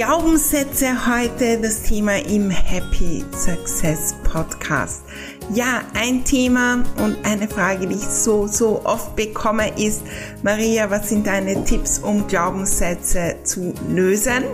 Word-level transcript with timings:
Glaubenssätze 0.00 0.86
heute 1.06 1.58
das 1.60 1.82
Thema 1.82 2.16
im 2.24 2.48
Happy 2.48 3.22
Success 3.36 4.14
Podcast. 4.24 5.02
Ja, 5.52 5.82
ein 5.92 6.24
Thema 6.24 6.82
und 7.04 7.18
eine 7.22 7.46
Frage, 7.46 7.86
die 7.86 7.96
ich 7.96 8.06
so, 8.06 8.46
so 8.46 8.80
oft 8.84 9.14
bekomme, 9.14 9.78
ist, 9.78 10.00
Maria, 10.42 10.88
was 10.90 11.10
sind 11.10 11.26
deine 11.26 11.64
Tipps, 11.64 11.98
um 11.98 12.26
Glaubenssätze 12.26 13.36
zu 13.44 13.74
lösen? 13.90 14.44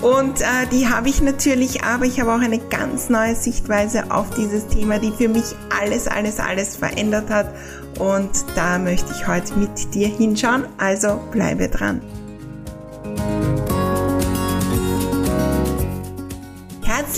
Und 0.00 0.40
äh, 0.40 0.66
die 0.72 0.88
habe 0.88 1.10
ich 1.10 1.20
natürlich, 1.20 1.84
aber 1.84 2.06
ich 2.06 2.18
habe 2.18 2.32
auch 2.32 2.40
eine 2.40 2.58
ganz 2.58 3.10
neue 3.10 3.34
Sichtweise 3.34 4.10
auf 4.10 4.30
dieses 4.30 4.66
Thema, 4.68 4.98
die 4.98 5.12
für 5.12 5.28
mich 5.28 5.54
alles, 5.78 6.08
alles, 6.08 6.40
alles 6.40 6.76
verändert 6.76 7.28
hat. 7.28 7.54
Und 7.98 8.30
da 8.54 8.78
möchte 8.78 9.12
ich 9.12 9.28
heute 9.28 9.52
mit 9.58 9.92
dir 9.92 10.08
hinschauen. 10.08 10.64
Also 10.78 11.20
bleibe 11.32 11.68
dran. 11.68 12.00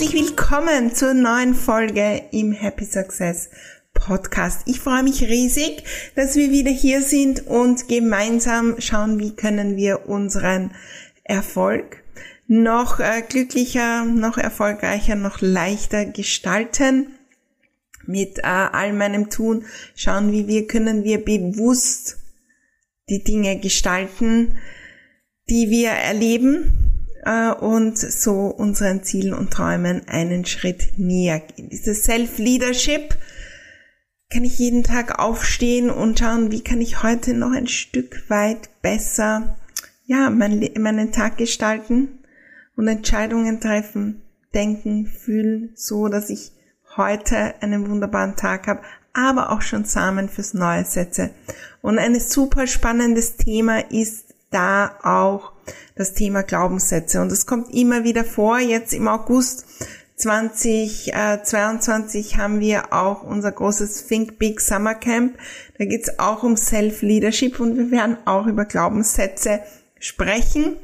Herzlich 0.03 0.27
willkommen 0.31 0.93
zur 0.93 1.13
neuen 1.13 1.53
Folge 1.55 2.23
im 2.31 2.51
Happy 2.51 2.83
Success 2.83 3.49
Podcast. 3.93 4.63
Ich 4.65 4.81
freue 4.81 5.01
mich 5.01 5.21
riesig, 5.21 5.85
dass 6.15 6.35
wir 6.35 6.51
wieder 6.51 6.71
hier 6.71 7.01
sind 7.01 7.47
und 7.47 7.87
gemeinsam 7.87 8.81
schauen, 8.81 9.17
wie 9.19 9.33
können 9.33 9.77
wir 9.77 10.09
unseren 10.09 10.71
Erfolg 11.23 12.03
noch 12.47 12.99
äh, 12.99 13.21
glücklicher, 13.21 14.03
noch 14.03 14.37
erfolgreicher, 14.37 15.15
noch 15.15 15.39
leichter 15.39 16.03
gestalten. 16.03 17.07
Mit 18.05 18.39
äh, 18.39 18.41
all 18.41 18.91
meinem 18.91 19.29
Tun 19.29 19.63
schauen, 19.95 20.33
wie 20.33 20.47
wir 20.49 20.67
können 20.67 21.05
wir 21.05 21.23
bewusst 21.23 22.17
die 23.07 23.23
Dinge 23.23 23.57
gestalten, 23.57 24.57
die 25.49 25.69
wir 25.69 25.91
erleben, 25.91 26.82
äh, 27.25 27.51
und 27.51 27.97
so 27.97 28.47
unseren 28.47 29.03
Zielen 29.03 29.33
und 29.33 29.51
Träumen 29.51 30.07
einen 30.07 30.45
Schritt 30.45 30.97
näher 30.97 31.39
gehen. 31.39 31.69
Dieses 31.69 32.03
Self-Leadership 32.03 33.17
kann 34.31 34.43
ich 34.43 34.57
jeden 34.57 34.83
Tag 34.83 35.19
aufstehen 35.19 35.89
und 35.89 36.19
schauen, 36.19 36.51
wie 36.51 36.63
kann 36.63 36.81
ich 36.81 37.03
heute 37.03 37.33
noch 37.33 37.51
ein 37.51 37.67
Stück 37.67 38.29
weit 38.29 38.69
besser, 38.81 39.57
ja, 40.05 40.29
meinen 40.29 41.11
Tag 41.11 41.37
gestalten 41.37 42.19
und 42.75 42.87
Entscheidungen 42.87 43.61
treffen, 43.61 44.21
denken, 44.53 45.05
fühlen, 45.05 45.71
so 45.75 46.07
dass 46.07 46.29
ich 46.29 46.51
heute 46.97 47.55
einen 47.61 47.89
wunderbaren 47.89 48.35
Tag 48.35 48.67
habe, 48.67 48.81
aber 49.13 49.51
auch 49.51 49.61
schon 49.61 49.85
Samen 49.85 50.29
fürs 50.29 50.53
Neue 50.53 50.85
setze. 50.85 51.29
Und 51.81 51.99
ein 51.99 52.19
super 52.19 52.67
spannendes 52.67 53.37
Thema 53.37 53.91
ist 53.91 54.33
da 54.49 54.97
auch 55.03 55.52
das 55.95 56.13
Thema 56.13 56.43
Glaubenssätze. 56.43 57.21
Und 57.21 57.31
es 57.31 57.45
kommt 57.45 57.73
immer 57.73 58.03
wieder 58.03 58.23
vor. 58.23 58.59
Jetzt 58.59 58.93
im 58.93 59.07
August 59.07 59.65
2022 60.15 62.37
haben 62.37 62.59
wir 62.59 62.93
auch 62.93 63.23
unser 63.23 63.51
großes 63.51 64.07
Think 64.07 64.39
Big 64.39 64.61
Summer 64.61 64.95
Camp. 64.95 65.37
Da 65.77 65.85
geht 65.85 66.03
es 66.03 66.17
auch 66.19 66.43
um 66.43 66.55
Self-Leadership 66.55 67.59
und 67.59 67.77
wir 67.77 67.91
werden 67.91 68.17
auch 68.25 68.47
über 68.47 68.65
Glaubenssätze 68.65 69.59
sprechen. 69.99 70.77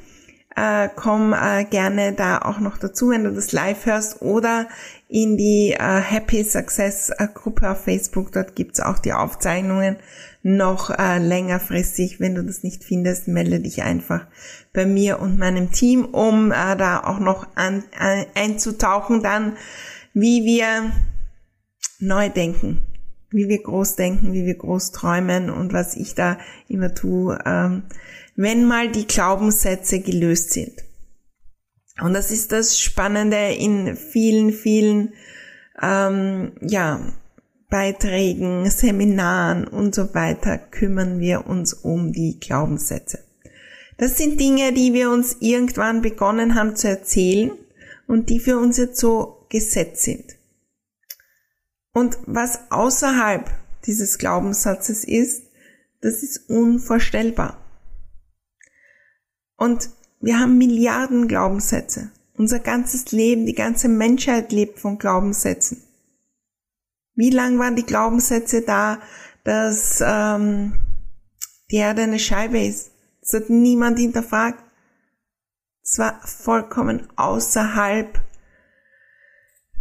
Äh, 0.56 0.90
komm 0.96 1.34
äh, 1.34 1.66
gerne 1.66 2.14
da 2.14 2.40
auch 2.40 2.60
noch 2.60 2.78
dazu, 2.78 3.12
wenn 3.12 3.24
du 3.24 3.32
das 3.32 3.52
live 3.52 3.86
hörst 3.86 4.22
oder 4.22 4.68
in 5.10 5.38
die 5.38 5.72
äh, 5.72 6.00
Happy 6.00 6.44
Success 6.44 7.10
äh, 7.10 7.28
Gruppe 7.34 7.72
auf 7.72 7.84
Facebook. 7.84 8.32
Dort 8.32 8.56
gibt's 8.56 8.80
auch 8.80 9.00
die 9.00 9.12
Aufzeichnungen 9.12 9.98
noch 10.44 10.92
äh, 10.92 11.18
längerfristig. 11.18 12.20
Wenn 12.20 12.36
du 12.36 12.44
das 12.44 12.62
nicht 12.62 12.84
findest, 12.84 13.28
melde 13.28 13.60
dich 13.60 13.82
einfach 13.82 14.28
bei 14.72 14.86
mir 14.86 15.20
und 15.20 15.40
meinem 15.40 15.72
Team, 15.72 16.06
um 16.06 16.52
äh, 16.52 16.78
da 16.78 17.04
auch 17.04 17.20
noch 17.20 17.48
an, 17.56 17.84
einzutauchen, 18.36 19.24
dann 19.24 19.58
wie 20.14 20.46
wir 20.46 20.92
neu 22.00 22.30
denken, 22.30 22.84
wie 23.32 23.50
wir 23.50 23.64
groß 23.64 23.96
denken, 23.96 24.32
wie 24.34 24.46
wir 24.46 24.56
groß 24.56 24.92
träumen 24.92 25.50
und 25.50 25.74
was 25.74 25.96
ich 25.96 26.14
da 26.14 26.38
immer 26.68 26.94
tue, 26.94 27.38
ähm, 27.46 27.84
wenn 28.36 28.66
mal 28.66 28.92
die 28.92 29.08
Glaubenssätze 29.08 30.02
gelöst 30.02 30.52
sind. 30.52 30.84
Und 32.02 32.14
das 32.14 32.32
ist 32.32 32.52
das 32.52 32.80
Spannende 32.80 33.54
in 33.54 33.96
vielen, 33.96 34.54
vielen 34.54 35.14
ähm, 35.82 36.54
ja, 36.62 37.02
Beiträgen, 37.70 38.70
Seminaren 38.70 39.68
und 39.68 39.94
so 39.94 40.14
weiter 40.14 40.58
kümmern 40.58 41.20
wir 41.20 41.48
uns 41.48 41.74
um 41.74 42.12
die 42.12 42.40
Glaubenssätze. 42.40 43.20
Das 43.98 44.18
sind 44.18 44.40
Dinge, 44.40 44.74
die 44.74 44.94
wir 44.94 45.12
uns 45.12 45.38
irgendwann 45.40 46.02
begonnen 46.02 46.56
haben 46.56 46.76
zu 46.76 46.88
erzählen 46.88 47.52
und 48.08 48.30
die 48.30 48.40
für 48.40 48.58
uns 48.58 48.78
jetzt 48.78 49.00
so 49.00 49.46
gesetzt 49.50 50.04
sind. 50.04 50.36
Und 51.94 52.18
was 52.26 52.72
außerhalb 52.72 53.52
dieses 53.86 54.18
Glaubenssatzes 54.18 55.04
ist, 55.04 55.44
das 56.02 56.24
ist 56.24 56.50
unvorstellbar. 56.50 57.58
Und 59.58 59.90
wir 60.20 60.40
haben 60.40 60.58
Milliarden 60.58 61.28
Glaubenssätze. 61.28 62.12
Unser 62.38 62.60
ganzes 62.60 63.12
Leben, 63.12 63.46
die 63.46 63.56
ganze 63.56 63.90
Menschheit 63.90 64.52
lebt 64.52 64.80
von 64.80 64.98
Glaubenssätzen. 64.98 65.84
Wie 67.16 67.30
lang 67.30 67.60
waren 67.60 67.76
die 67.76 67.86
Glaubenssätze 67.86 68.62
da, 68.62 69.00
dass 69.44 70.02
ähm, 70.06 70.74
die 71.72 71.78
Erde 71.78 72.04
eine 72.04 72.20
Scheibe 72.20 72.60
ist? 72.60 72.92
Das 73.22 73.42
hat 73.42 73.50
niemand 73.50 74.00
hinterfragt. 74.00 74.64
Es 75.84 75.98
war 76.00 76.22
vollkommen 76.26 77.08
außerhalb 77.16 78.22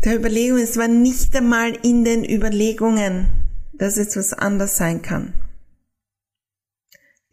der 0.04 0.16
Überlegungen. 0.16 0.62
Es 0.62 0.76
war 0.76 0.88
nicht 0.88 1.34
einmal 1.36 1.74
in 1.82 2.04
den 2.04 2.24
Überlegungen, 2.24 3.28
dass 3.74 3.98
etwas 3.98 4.32
anders 4.32 4.76
sein 4.76 5.02
kann. 5.02 5.34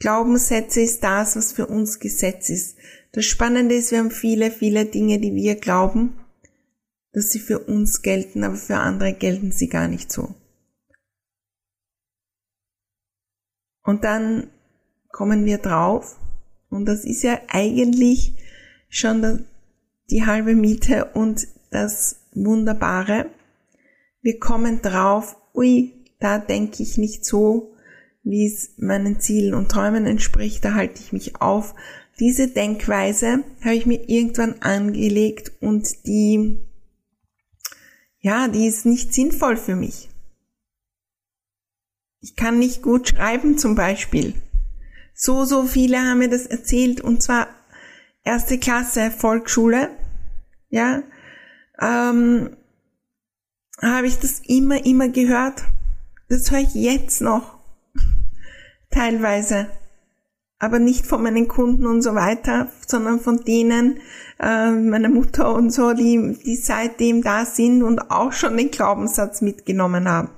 Glaubenssätze 0.06 0.82
ist 0.82 1.04
das, 1.04 1.36
was 1.36 1.52
für 1.52 1.66
uns 1.66 1.98
Gesetz 1.98 2.50
ist. 2.50 2.78
Das 3.12 3.26
Spannende 3.26 3.74
ist, 3.74 3.90
wir 3.90 3.98
haben 3.98 4.12
viele, 4.12 4.52
viele 4.52 4.86
Dinge, 4.86 5.20
die 5.20 5.34
wir 5.34 5.56
glauben, 5.56 6.16
dass 7.12 7.32
sie 7.32 7.40
für 7.40 7.58
uns 7.58 8.04
gelten, 8.04 8.44
aber 8.44 8.56
für 8.56 8.78
andere 8.78 9.14
gelten 9.14 9.52
sie 9.52 9.68
gar 9.68 9.88
nicht 9.88 10.12
so. 10.12 10.36
Und 13.82 14.04
dann 14.04 14.52
kommen 15.12 15.44
wir 15.44 15.58
drauf, 15.58 16.20
und 16.70 16.86
das 16.86 17.04
ist 17.04 17.24
ja 17.24 17.42
eigentlich 17.48 18.36
schon 18.90 19.48
die 20.12 20.28
halbe 20.28 20.54
Miete 20.54 21.06
und 21.16 21.48
das 21.72 22.18
Wunderbare. 22.36 23.32
Wir 24.22 24.38
kommen 24.38 24.84
drauf, 24.84 25.36
ui, 25.56 25.94
da 26.20 26.38
denke 26.38 26.84
ich 26.84 27.00
nicht 27.00 27.26
so, 27.26 27.75
wie 28.26 28.48
es 28.48 28.72
meinen 28.78 29.20
Zielen 29.20 29.54
und 29.54 29.70
Träumen 29.70 30.06
entspricht, 30.06 30.66
da 30.66 30.74
halte 30.74 31.00
ich 31.00 31.14
mich 31.14 31.40
auf. 31.42 31.76
Diese 32.20 32.48
Denkweise 32.48 33.44
habe 33.64 33.76
ich 33.76 33.86
mir 33.86 34.10
irgendwann 34.10 34.62
angelegt 34.62 35.52
und 35.62 36.06
die, 36.08 36.58
ja, 38.20 38.48
die 38.48 38.66
ist 38.66 38.86
nicht 38.86 39.14
sinnvoll 39.14 39.58
für 39.58 39.76
mich. 39.76 40.10
Ich 42.20 42.36
kann 42.36 42.58
nicht 42.58 42.82
gut 42.82 43.10
schreiben 43.10 43.60
zum 43.60 43.76
Beispiel. 43.76 44.34
So, 45.14 45.46
so 45.46 45.64
viele 45.64 46.00
haben 46.00 46.20
mir 46.20 46.30
das 46.30 46.48
erzählt 46.48 47.02
und 47.02 47.22
zwar 47.22 47.48
erste 48.24 48.58
Klasse 48.58 49.12
Volksschule, 49.12 49.92
ja, 50.70 51.04
ähm, 51.80 52.58
habe 53.82 54.08
ich 54.08 54.18
das 54.18 54.40
immer, 54.48 54.84
immer 54.84 55.10
gehört. 55.10 55.64
Das 56.28 56.50
höre 56.50 56.62
ich 56.62 56.74
jetzt 56.74 57.22
noch 57.22 57.55
teilweise. 58.90 59.68
aber 60.58 60.80
nicht 60.80 61.06
von 61.06 61.22
meinen 61.22 61.48
Kunden 61.48 61.86
und 61.86 62.02
so 62.02 62.16
weiter, 62.16 62.72
sondern 62.88 63.20
von 63.20 63.44
denen, 63.44 64.00
äh, 64.40 64.72
meiner 64.72 65.10
Mutter 65.10 65.54
und 65.54 65.70
so, 65.72 65.94
die, 65.94 66.38
die 66.46 66.56
seitdem 66.56 67.22
da 67.22 67.46
sind 67.46 67.84
und 67.84 68.10
auch 68.10 68.32
schon 68.32 68.58
den 68.58 68.72
Glaubenssatz 68.72 69.42
mitgenommen 69.42 70.08
haben. 70.08 70.30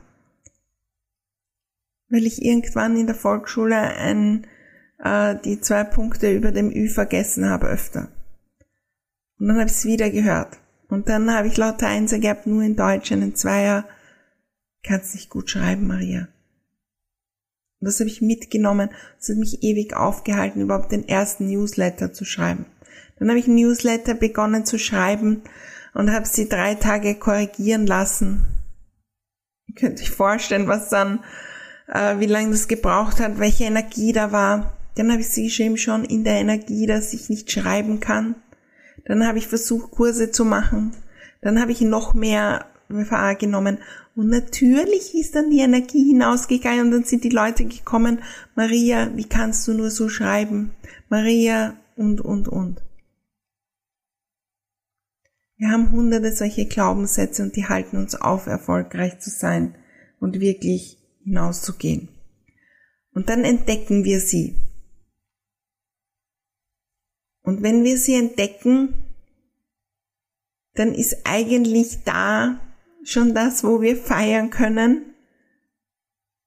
Weil 2.09 2.25
ich 2.25 2.43
irgendwann 2.43 2.97
in 2.97 3.05
der 3.05 3.15
Volksschule 3.15 3.77
ein, 3.77 4.47
äh, 4.99 5.35
die 5.45 5.61
zwei 5.61 5.83
Punkte 5.83 6.33
über 6.33 6.51
dem 6.51 6.71
Ü 6.71 6.89
vergessen 6.89 7.49
habe 7.49 7.67
öfter. 7.67 8.09
Und 9.39 9.49
dann 9.49 9.57
habe 9.57 9.67
ich 9.67 9.75
es 9.75 9.85
wieder 9.85 10.09
gehört. 10.09 10.57
Und 10.89 11.09
dann 11.09 11.31
habe 11.31 11.47
ich 11.47 11.57
lauter 11.57 11.87
Einser 11.87 12.17
gehabt, 12.17 12.47
nur 12.47 12.63
in 12.63 12.75
Deutsch, 12.75 13.11
einen 13.11 13.35
Zweier. 13.35 13.85
Kannst 14.83 15.13
nicht 15.13 15.29
gut 15.29 15.49
schreiben, 15.49 15.85
Maria. 15.85 16.27
Und 17.79 17.87
das 17.87 17.99
habe 17.99 18.09
ich 18.09 18.21
mitgenommen. 18.21 18.89
Das 19.19 19.29
hat 19.29 19.37
mich 19.37 19.63
ewig 19.63 19.95
aufgehalten, 19.95 20.61
überhaupt 20.61 20.91
den 20.91 21.07
ersten 21.07 21.47
Newsletter 21.47 22.13
zu 22.13 22.25
schreiben. 22.25 22.65
Dann 23.19 23.29
habe 23.29 23.39
ich 23.39 23.47
Newsletter 23.47 24.13
begonnen 24.13 24.65
zu 24.65 24.77
schreiben 24.77 25.41
und 25.93 26.11
habe 26.11 26.25
sie 26.25 26.47
drei 26.47 26.75
Tage 26.75 27.15
korrigieren 27.15 27.87
lassen. 27.87 28.45
Ihr 29.67 29.75
könnt 29.75 29.99
euch 29.99 30.11
vorstellen, 30.11 30.67
was 30.67 30.89
dann, 30.89 31.23
äh, 31.87 32.19
wie 32.19 32.25
lange 32.25 32.51
das 32.51 32.67
gebraucht 32.67 33.19
hat, 33.19 33.39
welche 33.39 33.65
Energie 33.65 34.13
da 34.13 34.31
war. 34.31 34.77
Dann 34.95 35.11
habe 35.11 35.21
ich 35.21 35.29
sie 35.29 35.45
geschrieben 35.45 35.77
schon 35.77 36.03
in 36.03 36.23
der 36.23 36.35
Energie, 36.35 36.87
dass 36.87 37.13
ich 37.13 37.29
nicht 37.29 37.51
schreiben 37.51 37.99
kann. 37.99 38.35
Dann 39.05 39.25
habe 39.25 39.37
ich 39.37 39.47
versucht, 39.47 39.91
Kurse 39.91 40.31
zu 40.31 40.45
machen. 40.45 40.93
Dann 41.41 41.61
habe 41.61 41.71
ich 41.71 41.81
noch 41.81 42.13
mehr 42.13 42.65
wahrgenommen. 42.87 43.79
Und 44.17 44.29
natürlich 44.29 45.13
ist 45.13 45.35
dann 45.35 45.51
die 45.51 45.59
Energie 45.59 46.03
hinausgegangen 46.03 46.87
und 46.87 46.91
dann 46.91 47.03
sind 47.03 47.23
die 47.23 47.29
Leute 47.29 47.65
gekommen, 47.65 48.23
Maria, 48.55 49.15
wie 49.15 49.29
kannst 49.29 49.67
du 49.67 49.73
nur 49.73 49.91
so 49.91 50.09
schreiben? 50.09 50.71
Maria 51.07 51.79
und, 51.95 52.21
und, 52.21 52.47
und. 52.47 52.81
Wir 55.57 55.69
haben 55.69 55.91
hunderte 55.91 56.31
solche 56.31 56.65
Glaubenssätze 56.65 57.43
und 57.43 57.55
die 57.55 57.67
halten 57.67 57.97
uns 57.97 58.15
auf, 58.15 58.47
erfolgreich 58.47 59.19
zu 59.19 59.29
sein 59.29 59.75
und 60.19 60.39
wirklich 60.39 60.97
hinauszugehen. 61.23 62.09
Und 63.11 63.29
dann 63.29 63.43
entdecken 63.43 64.03
wir 64.03 64.19
sie. 64.19 64.55
Und 67.43 67.61
wenn 67.61 67.83
wir 67.83 67.99
sie 67.99 68.15
entdecken, 68.15 68.95
dann 70.73 70.95
ist 70.95 71.17
eigentlich 71.23 72.03
da 72.03 72.59
schon 73.07 73.33
das, 73.33 73.63
wo 73.63 73.81
wir 73.81 73.95
feiern 73.95 74.49
können 74.49 75.15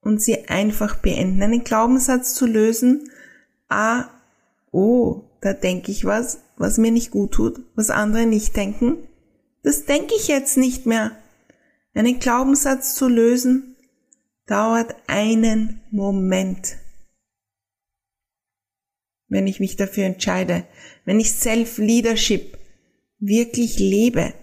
und 0.01 0.21
sie 0.21 0.49
einfach 0.49 0.97
beenden. 0.97 1.43
Einen 1.43 1.65
Glaubenssatz 1.65 2.35
zu 2.35 2.47
lösen, 2.47 3.11
ah, 3.69 4.09
oh, 4.71 5.23
da 5.41 5.55
denke 5.55 5.91
ich 5.91 6.05
was, 6.05 6.43
was 6.59 6.77
mir 6.77 6.91
nicht 6.91 7.11
gut 7.11 7.33
tut, 7.33 7.61
was 7.75 7.89
andere 7.89 8.27
nicht 8.27 8.55
denken. 8.57 8.99
Das 9.62 9.87
denke 9.87 10.15
ich 10.15 10.29
jetzt 10.29 10.59
nicht 10.59 10.85
mehr. 10.85 11.17
Einen 11.95 12.19
Glaubenssatz 12.19 12.95
zu 12.95 13.09
lösen 13.09 13.77
dauert 14.47 14.95
einen 15.07 15.81
Moment. 15.91 16.77
Wenn 19.29 19.47
ich 19.47 19.61
mich 19.61 19.77
dafür 19.77 20.05
entscheide, 20.05 20.65
wenn 21.07 21.21
ich 21.21 21.33
Self-Leadership 21.33 22.59
wirklich 23.19 23.79
lebe, 23.79 24.35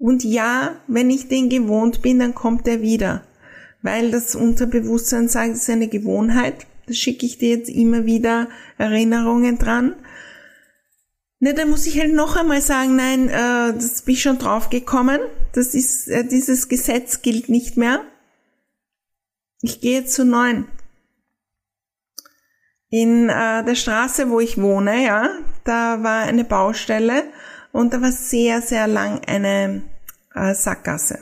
und 0.00 0.24
ja, 0.24 0.76
wenn 0.86 1.10
ich 1.10 1.28
den 1.28 1.50
gewohnt 1.50 2.00
bin, 2.00 2.20
dann 2.20 2.34
kommt 2.34 2.66
er 2.66 2.80
wieder. 2.80 3.22
Weil 3.82 4.10
das 4.10 4.34
Unterbewusstsein 4.34 5.28
sagt, 5.28 5.52
es 5.52 5.62
ist 5.64 5.70
eine 5.70 5.88
Gewohnheit. 5.88 6.66
Da 6.86 6.94
schicke 6.94 7.26
ich 7.26 7.36
dir 7.36 7.50
jetzt 7.50 7.68
immer 7.68 8.06
wieder 8.06 8.48
Erinnerungen 8.78 9.58
dran. 9.58 9.94
Ne, 11.38 11.52
dann 11.52 11.68
muss 11.68 11.86
ich 11.86 12.00
halt 12.00 12.14
noch 12.14 12.34
einmal 12.34 12.62
sagen, 12.62 12.96
nein, 12.96 13.28
äh, 13.28 13.74
das 13.74 14.00
bin 14.00 14.14
ich 14.14 14.22
schon 14.22 14.38
draufgekommen. 14.38 15.20
Das 15.52 15.74
ist, 15.74 16.08
äh, 16.08 16.24
dieses 16.24 16.70
Gesetz 16.70 17.20
gilt 17.20 17.50
nicht 17.50 17.76
mehr. 17.76 18.00
Ich 19.60 19.82
gehe 19.82 20.06
zu 20.06 20.24
neun. 20.24 20.64
In 22.88 23.28
äh, 23.28 23.62
der 23.64 23.74
Straße, 23.74 24.30
wo 24.30 24.40
ich 24.40 24.56
wohne, 24.56 25.04
ja, 25.04 25.28
da 25.64 26.02
war 26.02 26.22
eine 26.22 26.44
Baustelle 26.44 27.24
und 27.70 27.92
da 27.92 28.00
war 28.00 28.12
sehr, 28.12 28.62
sehr 28.62 28.86
lang 28.86 29.20
eine 29.26 29.82
äh, 30.34 30.54
Sackgasse. 30.54 31.18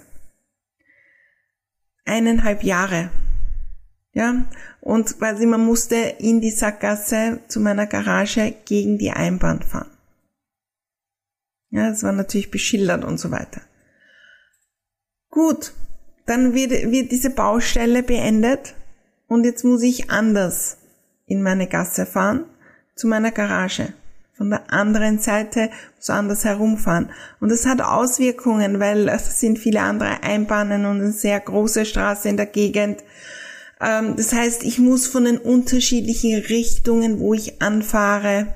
Eineinhalb 2.05 2.63
Jahre. 2.63 3.11
Ja, 4.13 4.47
und 4.81 5.19
quasi 5.19 5.47
man 5.47 5.65
musste 5.65 5.97
in 5.97 6.41
die 6.41 6.51
Sackgasse 6.51 7.41
zu 7.49 7.61
meiner 7.61 7.87
Garage 7.87 8.55
gegen 8.65 8.99
die 8.99 9.11
Einbahn 9.11 9.63
fahren. 9.63 9.91
Ja, 11.71 11.91
das 11.91 12.03
war 12.03 12.13
natürlich 12.13 12.51
beschildert 12.51 13.05
und 13.05 13.19
so 13.19 13.31
weiter. 13.31 13.61
Gut, 15.31 15.73
dann 16.27 16.55
wird, 16.55 16.71
wird 16.91 17.13
diese 17.13 17.31
Baustelle 17.31 18.03
beendet 18.03 18.75
und 19.27 19.45
jetzt 19.45 19.65
muss 19.65 19.83
ich 19.83 20.11
anders 20.11 20.79
in 21.27 21.43
meine 21.43 21.69
Gasse 21.69 22.07
fahren, 22.07 22.47
zu 22.97 23.07
meiner 23.07 23.31
Garage 23.31 23.93
von 24.39 24.51
der 24.51 24.73
anderen 24.73 25.19
Seite 25.19 25.69
so 25.99 26.13
anders 26.13 26.45
herumfahren. 26.45 27.11
Und 27.41 27.51
das 27.51 27.67
hat 27.67 27.83
Auswirkungen, 27.83 28.79
weil 28.79 29.09
es 29.09 29.41
sind 29.41 29.59
viele 29.59 29.81
andere 29.81 30.23
Einbahnen 30.23 30.87
und 30.87 31.01
eine 31.01 31.11
sehr 31.11 31.41
große 31.41 31.85
Straße 31.85 32.29
in 32.29 32.37
der 32.37 32.47
Gegend. 32.47 33.03
Ähm, 33.81 34.15
das 34.17 34.33
heißt, 34.33 34.63
ich 34.63 34.79
muss 34.79 35.09
von 35.09 35.25
den 35.25 35.39
unterschiedlichen 35.39 36.41
Richtungen, 36.41 37.19
wo 37.19 37.35
ich 37.35 37.61
anfahre, 37.61 38.47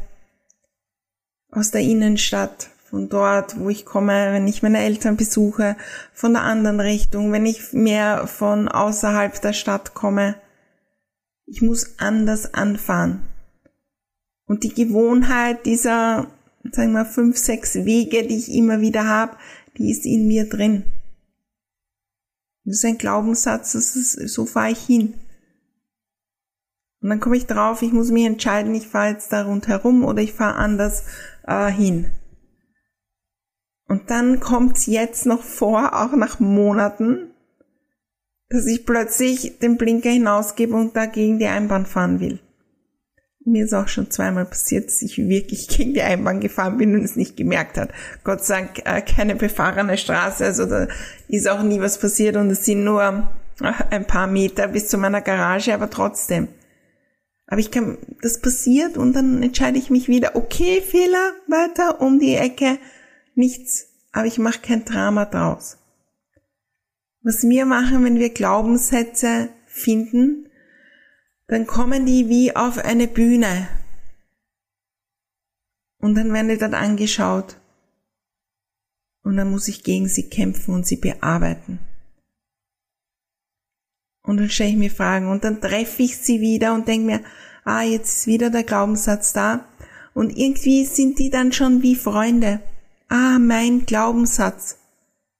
aus 1.50 1.73
der 1.73 1.82
Innenstadt, 1.82 2.70
von 2.88 3.08
dort, 3.08 3.58
wo 3.58 3.69
ich 3.69 3.84
komme, 3.84 4.32
wenn 4.32 4.46
ich 4.46 4.62
meine 4.62 4.79
Eltern 4.79 5.17
besuche, 5.17 5.76
von 6.14 6.32
der 6.32 6.43
anderen 6.43 6.79
Richtung, 6.79 7.32
wenn 7.32 7.44
ich 7.44 7.73
mehr 7.73 8.29
von 8.29 8.69
außerhalb 8.69 9.40
der 9.43 9.52
Stadt 9.52 9.94
komme. 9.94 10.37
Ich 11.46 11.61
muss 11.61 11.99
anders 11.99 12.55
anfahren. 12.55 13.25
Und 14.53 14.65
die 14.65 14.75
Gewohnheit 14.75 15.65
dieser, 15.65 16.27
sagen 16.73 16.93
wir, 16.93 17.07
fünf, 17.07 17.39
sechs 17.39 17.75
Wege, 17.75 18.27
die 18.27 18.37
ich 18.37 18.53
immer 18.53 18.83
wieder 18.83 19.09
habe, 19.09 19.39
die 19.79 19.91
ist 19.91 20.05
in 20.05 20.27
mir 20.27 20.47
drin. 20.47 20.85
Das 22.67 22.77
ist 22.77 22.85
ein 22.85 22.99
Glaubenssatz, 22.99 23.73
das 23.73 23.97
ist, 23.97 24.29
so 24.29 24.45
fahre 24.45 24.73
ich 24.73 24.85
hin. 24.85 25.15
Und 27.01 27.09
dann 27.09 27.19
komme 27.19 27.39
ich 27.39 27.47
drauf, 27.47 27.81
ich 27.81 27.94
muss 27.94 28.11
mich 28.11 28.27
entscheiden, 28.27 28.75
ich 28.75 28.87
fahre 28.89 29.13
jetzt 29.13 29.32
da 29.32 29.44
rundherum 29.44 30.05
oder 30.05 30.21
ich 30.21 30.35
fahre 30.35 30.56
anders 30.56 31.05
äh, 31.47 31.73
hin. 31.73 32.13
Und 33.89 34.11
dann 34.11 34.39
kommt's 34.39 34.85
jetzt 34.85 35.25
noch 35.25 35.43
vor, 35.43 35.99
auch 35.99 36.15
nach 36.15 36.41
Monaten, 36.41 37.31
dass 38.51 38.67
ich 38.67 38.85
plötzlich 38.85 39.61
den 39.61 39.79
Blinker 39.79 40.11
hinausgebe 40.11 40.77
und 40.77 40.94
da 40.94 41.06
gegen 41.06 41.39
die 41.39 41.47
Einbahn 41.47 41.87
fahren 41.87 42.21
will. 42.21 42.39
Mir 43.44 43.65
ist 43.65 43.75
auch 43.75 43.89
schon 43.89 44.11
zweimal 44.11 44.44
passiert, 44.44 44.87
dass 44.87 45.03
ich 45.03 45.19
wirklich 45.19 45.67
gegen 45.69 45.94
die 45.94 46.03
Einbahn 46.03 46.41
gefahren 46.41 46.79
bin 46.79 46.94
und 46.94 47.05
es 47.05 47.17
nicht 47.17 47.37
gemerkt 47.37 47.77
hat. 47.77 47.91
Gott 48.22 48.44
sei 48.44 48.61
Dank 48.61 48.79
äh, 48.84 49.03
keine 49.03 49.34
befahrene 49.34 49.99
Straße, 49.99 50.44
also 50.44 50.67
da 50.67 50.87
ist 51.29 51.49
auch 51.49 51.63
nie 51.63 51.81
was 51.81 51.99
passiert 51.99 52.37
und 52.37 52.51
es 52.51 52.65
sind 52.65 52.84
nur 52.84 53.03
äh, 53.61 53.72
ein 53.91 54.06
paar 54.06 54.27
Meter 54.27 54.69
bis 54.69 54.89
zu 54.89 54.99
meiner 54.99 55.20
Garage, 55.20 55.75
aber 55.75 55.91
trotzdem. 55.91 56.49
Aber 57.46 57.61
ich 57.61 57.70
kann, 57.70 57.99
das 58.22 58.41
passiert 58.41 58.96
und 58.96 59.13
dann 59.15 59.43
entscheide 59.43 59.79
ich 59.79 59.91
mich 59.91 60.08
wieder, 60.08 60.37
okay, 60.37 60.81
Fehler, 60.81 61.32
weiter 61.49 62.01
um 62.01 62.19
die 62.19 62.34
Ecke, 62.34 62.79
nichts, 63.34 63.89
aber 64.13 64.27
ich 64.27 64.39
mache 64.39 64.61
kein 64.61 64.84
Drama 64.84 65.25
draus. 65.25 65.79
Was 67.22 67.43
wir 67.43 67.67
machen, 67.67 68.05
wenn 68.05 68.19
wir 68.19 68.31
Glaubenssätze 68.31 69.51
finden, 69.67 70.49
dann 71.46 71.67
kommen 71.67 72.06
die 72.06 72.29
wie 72.29 72.56
auf 72.56 72.79
eine 72.79 73.08
Bühne. 73.08 73.69
Und 75.99 76.15
dann 76.15 76.32
werden 76.32 76.49
die 76.49 76.58
dort 76.58 76.75
angeschaut. 76.75 77.58
Und 79.22 79.37
dann 79.37 79.51
muss 79.51 79.69
ich 79.69 79.84
gegen 79.84 80.08
sie 80.08 80.29
kämpfen 80.29 80.75
und 80.75 80.87
sie 80.87 80.96
bearbeiten. 80.96 81.79
Und 84.22 84.39
dann 84.39 84.51
stelle 84.51 84.70
ich 84.70 84.77
mir 84.77 84.91
Fragen 84.91 85.29
und 85.29 85.44
dann 85.44 85.61
treffe 85.61 86.03
ich 86.03 86.17
sie 86.17 86.41
wieder 86.41 86.75
und 86.75 86.87
denke 86.89 87.06
mir, 87.06 87.20
ah, 87.65 87.82
jetzt 87.82 88.19
ist 88.19 88.27
wieder 88.27 88.51
der 88.51 88.65
Glaubenssatz 88.65 89.32
da. 89.32 89.67
Und 90.15 90.37
irgendwie 90.37 90.84
sind 90.84 91.19
die 91.19 91.31
dann 91.31 91.53
schon 91.53 91.82
wie 91.82 91.96
Freunde. 91.96 92.61
Ah, 93.08 93.39
mein 93.39 93.87
Glaubenssatz. 93.87 94.79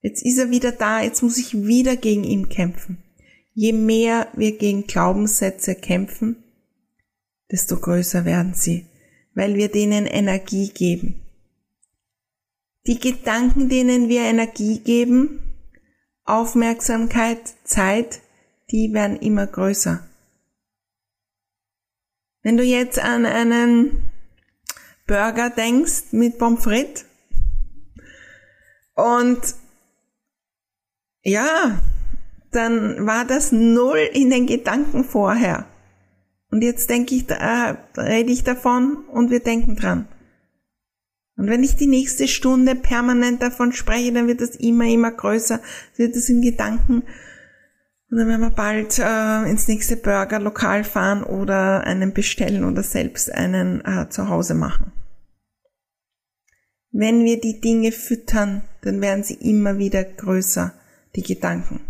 Jetzt 0.01 0.25
ist 0.25 0.39
er 0.39 0.51
wieder 0.51 0.73
da, 0.73 1.01
jetzt 1.01 1.23
muss 1.23 1.39
ich 1.39 1.55
wieder 1.55 1.97
gegen 1.97 2.25
ihn 2.25 2.49
kämpfen. 2.49 3.02
Je 3.55 3.73
mehr 3.73 4.29
wir 4.35 4.57
gegen 4.57 4.87
Glaubenssätze 4.87 5.75
kämpfen, 5.75 6.43
desto 7.51 7.79
größer 7.79 8.25
werden 8.25 8.55
sie, 8.55 8.87
weil 9.35 9.57
wir 9.57 9.71
denen 9.71 10.07
Energie 10.07 10.71
geben. 10.71 11.21
Die 12.87 12.99
Gedanken, 12.99 13.69
denen 13.69 14.09
wir 14.09 14.23
Energie 14.23 14.79
geben, 14.79 15.41
Aufmerksamkeit, 16.25 17.41
Zeit, 17.65 18.21
die 18.71 18.93
werden 18.93 19.19
immer 19.19 19.47
größer. 19.47 20.09
Wenn 22.43 22.57
du 22.57 22.65
jetzt 22.65 22.99
an 22.99 23.27
einen 23.27 24.11
Burger 25.07 25.51
denkst 25.51 26.13
mit 26.13 26.39
Pommes 26.39 26.65
frites 26.65 27.05
und 28.95 29.41
ja, 31.23 31.81
dann 32.53 33.07
war 33.07 33.25
das 33.25 33.53
null 33.53 33.99
in 34.13 34.31
den 34.31 34.47
Gedanken 34.47 35.05
vorher. 35.05 35.67
Und 36.51 36.63
jetzt 36.63 36.91
denke 36.91 37.15
ich, 37.15 37.29
äh, 37.31 37.77
rede 37.97 38.31
ich 38.31 38.45
davon 38.45 39.05
und 39.11 39.31
wir 39.31 39.41
denken 39.41 39.75
dran. 39.75 40.07
Und 41.37 41.49
wenn 41.49 41.65
ich 41.65 41.77
die 41.77 41.87
nächste 41.87 42.29
Stunde 42.29 42.75
permanent 42.75 43.43
davon 43.43 43.73
spreche, 43.73 44.13
dann 44.13 44.29
wird 44.29 44.43
das 44.43 44.57
immer, 44.57 44.85
immer 44.85 45.11
größer, 45.11 45.61
wird 45.97 46.15
es 46.15 46.29
in 46.29 46.43
Gedanken. 46.43 47.03
Und 48.11 48.19
dann 48.19 48.29
werden 48.29 48.43
wir 48.43 48.51
bald 48.51 48.99
äh, 48.99 49.51
ins 49.51 49.67
nächste 49.67 49.97
Burger-Lokal 49.97 50.85
fahren 50.85 51.25
oder 51.25 51.85
einen 51.85 52.13
bestellen 52.13 52.65
oder 52.65 52.83
selbst 52.83 53.33
einen 53.33 53.83
äh, 53.87 54.11
zu 54.11 54.29
Hause 54.29 54.55
machen. 54.55 54.93
Wenn 56.91 57.25
wir 57.25 57.41
die 57.41 57.63
Dinge 57.63 57.91
füttern, 57.91 58.65
dann 58.83 59.01
werden 59.01 59.25
sie 59.25 59.35
immer 59.35 59.79
wieder 59.79 60.05
größer, 60.05 60.75
die 61.17 61.23
Gedanken. 61.23 61.81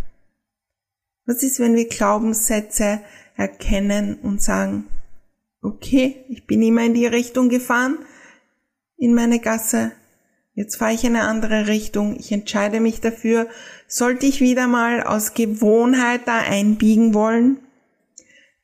Was 1.27 1.43
ist, 1.43 1.61
wenn 1.61 1.75
wir 1.75 1.89
Glaubenssätze 1.89 3.01
erkennen 3.37 4.17
und 4.17 4.43
sagen, 4.43 4.87
okay, 5.63 6.25
ich 6.29 6.47
bin 6.47 6.63
immer 6.63 6.85
in 6.85 6.95
die 6.95 7.07
Richtung 7.07 7.49
gefahren, 7.49 7.99
in 8.97 9.15
meine 9.15 9.39
Gasse, 9.39 9.93
jetzt 10.55 10.77
fahre 10.77 10.95
ich 10.95 11.05
in 11.05 11.17
eine 11.17 11.29
andere 11.29 11.69
Richtung, 11.69 12.17
ich 12.19 12.33
entscheide 12.33 12.81
mich 12.81 13.01
dafür, 13.01 13.49
sollte 13.87 14.27
ich 14.27 14.41
wieder 14.41 14.67
mal 14.67 15.03
aus 15.03 15.35
Gewohnheit 15.35 16.23
da 16.27 16.39
einbiegen 16.39 17.15
wollen, 17.15 17.59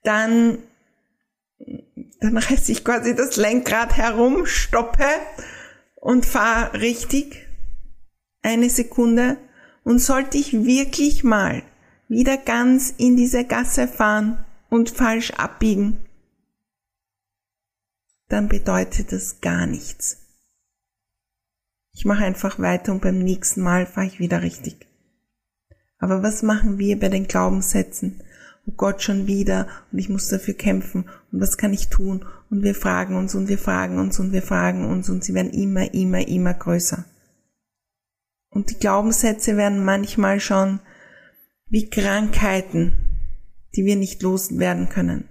dann, 0.03 0.59
dann 2.21 2.37
reiße 2.37 2.73
ich 2.73 2.85
quasi 2.85 3.15
das 3.15 3.37
Lenkrad 3.37 3.97
herum, 3.97 4.47
stoppe 4.47 5.05
und 5.95 6.27
fahr 6.27 6.75
richtig 6.75 7.47
eine 8.43 8.71
Sekunde. 8.71 9.37
Und 9.85 10.01
sollte 10.01 10.37
ich 10.37 10.65
wirklich 10.65 11.25
mal 11.25 11.63
wieder 12.09 12.39
ganz 12.39 12.93
in 12.97 13.17
diese 13.17 13.45
Gasse 13.45 13.87
fahren 13.87 14.45
und 14.71 14.91
falsch 14.91 15.33
abbiegen, 15.33 15.99
dann 18.29 18.49
bedeutet 18.49 19.13
das 19.13 19.41
gar 19.41 19.67
nichts. 19.67 20.19
Ich 21.93 22.05
mache 22.05 22.25
einfach 22.25 22.59
weiter 22.59 22.93
und 22.93 23.03
beim 23.03 23.19
nächsten 23.19 23.63
Mal 23.63 23.87
fahre 23.87 24.07
ich 24.07 24.21
wieder 24.21 24.43
richtig. 24.43 24.87
Aber 25.99 26.23
was 26.23 26.43
machen 26.43 26.79
wir 26.79 26.99
bei 26.99 27.09
den 27.09 27.27
Glaubenssätzen? 27.27 28.23
Oh 28.67 28.73
Gott 28.77 29.03
schon 29.03 29.27
wieder 29.27 29.67
und 29.91 29.99
ich 29.99 30.09
muss 30.09 30.29
dafür 30.29 30.55
kämpfen 30.55 31.09
und 31.33 31.41
was 31.41 31.57
kann 31.57 31.73
ich 31.73 31.89
tun? 31.89 32.25
Und 32.51 32.63
wir 32.63 32.75
fragen 32.75 33.17
uns 33.17 33.35
und 33.35 33.49
wir 33.49 33.59
fragen 33.59 33.99
uns 33.99 34.21
und 34.21 34.33
wir 34.33 34.43
fragen 34.43 34.85
uns 34.85 35.09
und 35.09 35.25
sie 35.25 35.35
werden 35.35 35.51
immer, 35.51 35.93
immer, 35.93 36.27
immer 36.29 36.55
größer. 36.55 37.05
Und 38.51 38.71
die 38.71 38.79
Glaubenssätze 38.79 39.57
werden 39.57 39.85
manchmal 39.85 40.41
schon 40.41 40.81
wie 41.71 41.91
Krankheiten, 41.91 42.93
die 43.75 43.85
wir 43.85 43.97
nicht 43.97 44.23
loswerden 44.23 44.89
können. 44.89 45.29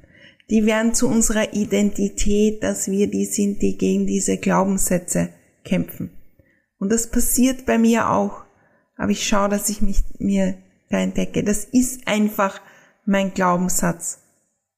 Die 0.49 0.65
werden 0.65 0.93
zu 0.93 1.07
unserer 1.07 1.53
Identität, 1.53 2.63
dass 2.63 2.89
wir 2.89 3.07
die 3.07 3.25
sind, 3.25 3.61
die 3.61 3.77
gegen 3.77 4.07
diese 4.07 4.37
Glaubenssätze 4.37 5.29
kämpfen. 5.63 6.11
Und 6.79 6.91
das 6.91 7.11
passiert 7.11 7.65
bei 7.65 7.77
mir 7.77 8.09
auch. 8.09 8.43
Aber 8.95 9.11
ich 9.11 9.27
schaue, 9.27 9.49
dass 9.49 9.69
ich 9.69 9.81
mich 9.81 10.03
mir 10.19 10.57
da 10.89 10.99
entdecke. 10.99 11.43
Das 11.43 11.65
ist 11.65 12.07
einfach 12.07 12.61
mein 13.05 13.33
Glaubenssatz. 13.33 14.19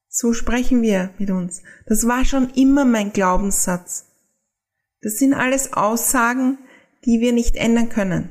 So 0.07 0.33
sprechen 0.33 0.81
wir 0.81 1.11
mit 1.19 1.29
uns. 1.29 1.61
Das 1.85 2.07
war 2.07 2.25
schon 2.25 2.49
immer 2.55 2.83
mein 2.83 3.13
Glaubenssatz. 3.13 4.07
Das 5.01 5.17
sind 5.17 5.33
alles 5.33 5.73
Aussagen, 5.73 6.57
die 7.05 7.21
wir 7.21 7.31
nicht 7.31 7.55
ändern 7.55 7.89
können. 7.89 8.29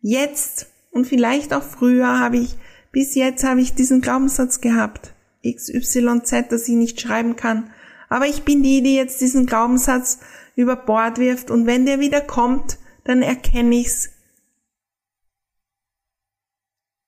Jetzt 0.00 0.71
und 0.92 1.06
vielleicht 1.06 1.52
auch 1.52 1.62
früher 1.62 2.20
habe 2.20 2.36
ich, 2.36 2.56
bis 2.92 3.14
jetzt 3.14 3.42
habe 3.42 3.60
ich 3.60 3.74
diesen 3.74 4.02
Glaubenssatz 4.02 4.60
gehabt. 4.60 5.14
XYZ, 5.44 6.48
dass 6.50 6.68
ich 6.68 6.74
nicht 6.74 7.00
schreiben 7.00 7.34
kann. 7.34 7.70
Aber 8.08 8.26
ich 8.26 8.42
bin 8.44 8.62
die, 8.62 8.82
die 8.82 8.94
jetzt 8.94 9.20
diesen 9.20 9.46
Glaubenssatz 9.46 10.20
über 10.54 10.76
Bord 10.76 11.18
wirft 11.18 11.50
und 11.50 11.66
wenn 11.66 11.86
der 11.86 11.98
wieder 11.98 12.20
kommt, 12.20 12.78
dann 13.04 13.22
erkenne 13.22 13.74
ich's 13.74 14.10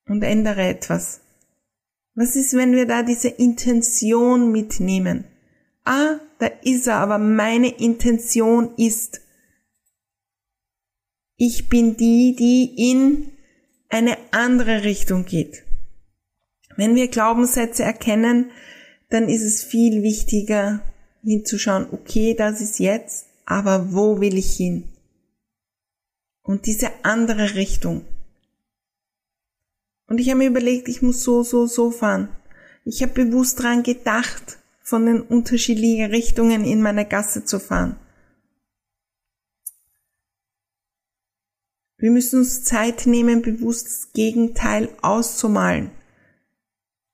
und 0.07 0.23
ändere 0.23 0.67
etwas. 0.67 1.21
Was 2.15 2.35
ist, 2.35 2.53
wenn 2.55 2.73
wir 2.73 2.87
da 2.87 3.03
diese 3.03 3.27
Intention 3.27 4.51
mitnehmen? 4.51 5.25
Ah, 5.83 6.19
da 6.39 6.47
ist 6.63 6.87
er, 6.87 6.95
aber 6.95 7.19
meine 7.19 7.69
Intention 7.69 8.73
ist, 8.77 9.21
ich 11.37 11.69
bin 11.69 11.97
die, 11.97 12.35
die 12.35 12.91
in 12.91 13.34
eine 13.95 14.17
andere 14.31 14.83
Richtung 14.83 15.23
geht. 15.23 15.63
Wenn 16.75 16.95
wir 16.95 17.07
Glaubenssätze 17.07 17.83
erkennen, 17.83 18.51
dann 19.09 19.29
ist 19.29 19.41
es 19.41 19.63
viel 19.63 20.03
wichtiger 20.03 20.81
hinzuschauen, 21.23 21.87
okay, 21.93 22.33
das 22.33 22.59
ist 22.59 22.79
jetzt, 22.79 23.27
aber 23.45 23.93
wo 23.93 24.19
will 24.19 24.37
ich 24.37 24.57
hin? 24.57 24.89
Und 26.43 26.65
diese 26.65 26.91
andere 27.03 27.55
Richtung. 27.55 28.05
Und 30.07 30.19
ich 30.19 30.27
habe 30.27 30.39
mir 30.39 30.49
überlegt, 30.49 30.89
ich 30.89 31.01
muss 31.01 31.23
so, 31.23 31.43
so, 31.43 31.65
so 31.65 31.89
fahren. 31.89 32.27
Ich 32.83 33.01
habe 33.01 33.13
bewusst 33.13 33.63
dran 33.63 33.81
gedacht, 33.81 34.57
von 34.81 35.05
den 35.05 35.21
unterschiedlichen 35.21 36.11
Richtungen 36.11 36.65
in 36.65 36.81
meine 36.81 37.05
Gasse 37.05 37.45
zu 37.45 37.59
fahren. 37.59 37.97
Wir 41.97 42.11
müssen 42.11 42.39
uns 42.39 42.63
Zeit 42.63 43.05
nehmen, 43.05 43.41
bewusst 43.41 43.85
das 43.87 44.13
Gegenteil 44.13 44.89
auszumalen. 45.01 45.91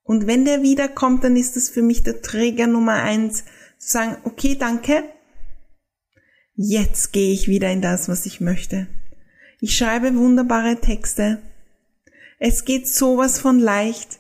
Und 0.04 0.28
wenn 0.28 0.46
der 0.46 0.64
wiederkommt, 0.64 1.24
dann 1.24 1.36
ist 1.36 1.56
das 1.56 1.70
für 1.70 1.82
mich 1.82 2.04
der 2.04 2.22
Träger 2.22 2.68
Nummer 2.68 2.96
eins, 2.96 3.46
zu 3.78 3.92
sagen, 3.92 4.18
okay, 4.24 4.56
danke, 4.56 5.04
jetzt 6.56 7.14
gehe 7.14 7.34
ich 7.34 7.48
wieder 7.48 7.72
in 7.72 7.82
das, 7.82 8.10
was 8.10 8.26
ich 8.26 8.42
möchte. 8.42 8.88
Ich 9.60 9.78
schreibe 9.78 10.16
wunderbare 10.16 10.78
Texte. 10.78 11.40
Es 12.40 12.66
geht 12.66 12.88
sowas 12.88 13.40
von 13.40 13.60
leicht. 13.60 14.20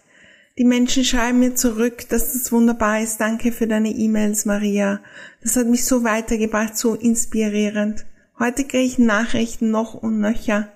Die 0.57 0.63
Menschen 0.63 1.03
schreiben 1.03 1.39
mir 1.39 1.55
zurück, 1.55 2.07
dass 2.09 2.33
das 2.33 2.51
wunderbar 2.51 3.01
ist. 3.01 3.19
Danke 3.19 3.51
für 3.51 3.67
deine 3.67 3.89
E-Mails, 3.89 4.45
Maria. 4.45 5.01
Das 5.41 5.55
hat 5.55 5.65
mich 5.65 5.85
so 5.85 6.03
weitergebracht, 6.03 6.77
so 6.77 6.93
inspirierend. 6.93 8.05
Heute 8.41 8.63
kriege 8.63 8.79
ich 8.83 8.97
Nachrichten 8.97 9.69
noch 9.69 9.93
und 9.93 10.19
nöcher, 10.19 10.67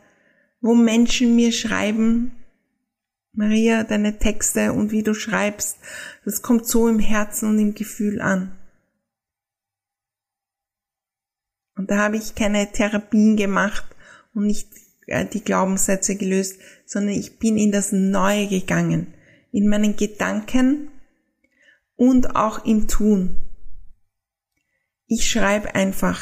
wo 0.61 0.75
Menschen 0.75 1.35
mir 1.35 1.51
schreiben, 1.51 2.31
Maria, 3.31 3.83
deine 3.83 4.19
Texte 4.19 4.71
und 4.71 4.91
wie 4.91 5.01
du 5.01 5.15
schreibst, 5.15 5.79
das 6.25 6.43
kommt 6.43 6.67
so 6.67 6.87
im 6.87 6.99
Herzen 6.99 7.49
und 7.49 7.57
im 7.57 7.73
Gefühl 7.73 8.21
an. 8.21 8.55
Und 11.75 11.89
da 11.89 11.97
habe 11.97 12.17
ich 12.17 12.35
keine 12.35 12.71
Therapien 12.71 13.35
gemacht 13.35 13.85
und 14.35 14.45
nicht 14.45 14.69
äh, 15.07 15.25
die 15.25 15.43
Glaubenssätze 15.43 16.17
gelöst, 16.17 16.59
sondern 16.85 17.15
ich 17.15 17.39
bin 17.39 17.57
in 17.57 17.71
das 17.71 17.91
Neue 17.91 18.45
gegangen, 18.45 19.15
in 19.51 19.69
meinen 19.69 19.95
Gedanken 19.95 20.91
und 21.95 22.35
auch 22.35 22.63
im 22.63 22.87
Tun. 22.87 23.41
Ich 25.07 25.27
schreibe 25.27 25.73
einfach, 25.73 26.21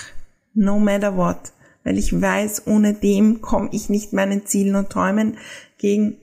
no 0.53 0.79
matter 0.79 1.15
what, 1.17 1.53
weil 1.83 1.98
ich 1.98 2.19
weiß, 2.19 2.67
ohne 2.67 2.93
dem 2.93 3.41
komme 3.41 3.69
ich 3.72 3.89
nicht 3.89 4.13
meinen 4.13 4.45
Zielen 4.45 4.75
und 4.75 4.89
Träumen 4.89 5.38
gegen. 5.77 6.17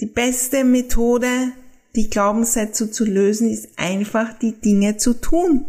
Die 0.00 0.06
beste 0.06 0.64
Methode, 0.64 1.52
die 1.94 2.10
Glaubenssätze 2.10 2.90
zu 2.90 3.04
lösen, 3.04 3.48
ist 3.48 3.78
einfach 3.78 4.36
die 4.38 4.60
Dinge 4.60 4.96
zu 4.96 5.14
tun. 5.14 5.66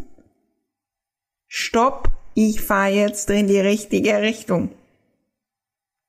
Stopp, 1.47 2.09
ich 2.33 2.61
fahre 2.61 2.91
jetzt 2.91 3.29
in 3.29 3.47
die 3.47 3.59
richtige 3.59 4.21
Richtung. 4.21 4.71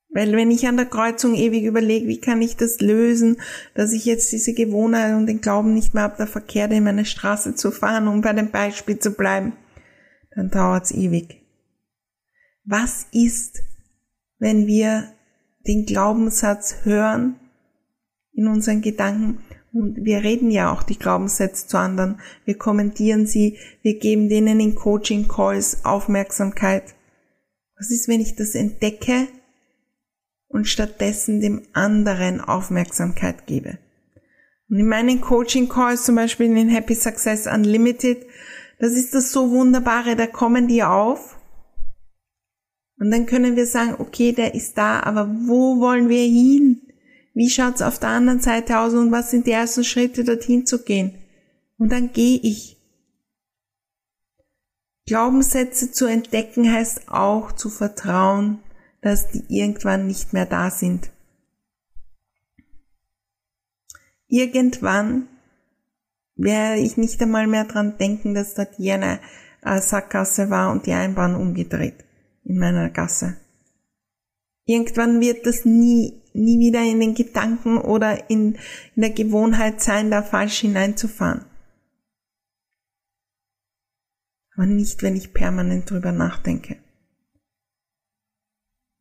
Weil 0.09 0.31
wenn 0.33 0.51
ich 0.51 0.67
an 0.67 0.77
der 0.77 0.87
Kreuzung 0.87 1.35
ewig 1.35 1.63
überlege, 1.63 2.07
wie 2.07 2.19
kann 2.19 2.41
ich 2.41 2.55
das 2.57 2.79
lösen, 2.79 3.37
dass 3.75 3.93
ich 3.93 4.05
jetzt 4.05 4.31
diese 4.31 4.53
Gewohnheit 4.53 5.15
und 5.15 5.27
den 5.27 5.41
Glauben 5.41 5.73
nicht 5.73 5.93
mehr 5.93 6.03
habe, 6.03 6.15
da 6.17 6.25
verkehrt 6.25 6.71
in 6.71 6.83
meine 6.83 7.05
Straße 7.05 7.55
zu 7.55 7.71
fahren, 7.71 8.07
um 8.07 8.21
bei 8.21 8.33
dem 8.33 8.49
Beispiel 8.49 8.97
zu 8.97 9.11
bleiben, 9.11 9.53
dann 10.31 10.49
dauert's 10.49 10.91
ewig. 10.91 11.46
Was 12.69 13.07
ist, 13.13 13.63
wenn 14.39 14.67
wir 14.67 15.13
den 15.65 15.85
Glaubenssatz 15.85 16.83
hören 16.83 17.39
in 18.33 18.47
unseren 18.47 18.81
Gedanken 18.81 19.39
und 19.71 20.03
wir 20.03 20.21
reden 20.23 20.51
ja 20.51 20.73
auch 20.73 20.83
die 20.83 20.99
Glaubenssätze 20.99 21.67
zu 21.67 21.77
anderen, 21.77 22.19
wir 22.43 22.57
kommentieren 22.57 23.25
sie, 23.25 23.57
wir 23.83 23.97
geben 23.99 24.27
denen 24.27 24.59
in 24.59 24.75
Coaching 24.75 25.29
Calls 25.29 25.85
Aufmerksamkeit. 25.85 26.93
Was 27.77 27.89
ist, 27.89 28.09
wenn 28.09 28.19
ich 28.19 28.35
das 28.35 28.53
entdecke 28.53 29.29
und 30.49 30.67
stattdessen 30.67 31.39
dem 31.39 31.61
anderen 31.71 32.41
Aufmerksamkeit 32.41 33.47
gebe. 33.47 33.77
Und 34.69 34.79
in 34.79 34.89
meinen 34.89 35.21
Coaching 35.21 35.69
Calls, 35.69 36.03
zum 36.03 36.15
Beispiel 36.15 36.47
in 36.47 36.55
den 36.55 36.69
Happy 36.69 36.95
Success 36.95 37.47
Unlimited, 37.47 38.25
das 38.79 38.91
ist 38.91 39.13
das 39.13 39.31
so 39.31 39.51
Wunderbare, 39.51 40.17
da 40.17 40.27
kommen 40.27 40.67
die 40.67 40.83
auf. 40.83 41.36
Und 42.99 43.11
dann 43.11 43.25
können 43.25 43.55
wir 43.55 43.67
sagen, 43.67 43.95
okay, 43.99 44.31
der 44.31 44.55
ist 44.55 44.77
da, 44.77 45.01
aber 45.01 45.27
wo 45.27 45.79
wollen 45.79 46.09
wir 46.09 46.23
hin? 46.23 46.81
Wie 47.33 47.49
schaut's 47.49 47.83
auf 47.83 47.99
der 47.99 48.09
anderen 48.09 48.39
Seite 48.39 48.79
aus 48.79 48.93
und 48.93 49.11
was 49.11 49.29
sind 49.29 49.45
die 49.45 49.51
ersten 49.51 49.83
Schritte, 49.83 50.23
dorthin 50.23 50.65
zu 50.65 50.83
gehen? 50.83 51.13
Und 51.77 51.91
dann 51.91 52.11
gehe 52.11 52.39
ich. 52.41 52.77
Glaubenssätze 55.05 55.91
zu 55.91 56.05
entdecken 56.05 56.71
heißt 56.71 57.09
auch 57.09 57.51
zu 57.51 57.69
vertrauen, 57.69 58.59
dass 59.01 59.29
die 59.29 59.43
irgendwann 59.47 60.07
nicht 60.07 60.33
mehr 60.33 60.47
da 60.47 60.71
sind. 60.71 61.11
Irgendwann 64.27 65.27
werde 66.35 66.81
ich 66.81 66.97
nicht 66.97 67.21
einmal 67.21 67.47
mehr 67.47 67.65
dran 67.65 67.97
denken, 67.97 68.33
dass 68.33 68.55
dort 68.55 68.79
eine 68.79 69.19
äh, 69.61 69.79
Sackgasse 69.79 70.49
war 70.49 70.71
und 70.71 70.87
die 70.87 70.93
Einbahn 70.93 71.35
umgedreht 71.35 72.06
in 72.47 72.57
meiner 72.57 72.89
Gasse. 72.89 73.37
Irgendwann 74.65 75.21
wird 75.21 75.45
das 75.45 75.65
nie, 75.65 76.21
nie 76.33 76.59
wieder 76.59 76.81
in 76.83 76.99
den 76.99 77.13
Gedanken 77.13 77.77
oder 77.77 78.29
in, 78.29 78.55
in 78.95 79.01
der 79.01 79.11
Gewohnheit 79.11 79.81
sein, 79.81 80.11
da 80.11 80.23
falsch 80.23 80.59
hineinzufahren. 80.59 81.45
Aber 84.55 84.65
nicht, 84.65 85.03
wenn 85.03 85.15
ich 85.15 85.33
permanent 85.33 85.89
drüber 85.89 86.11
nachdenke. 86.11 86.77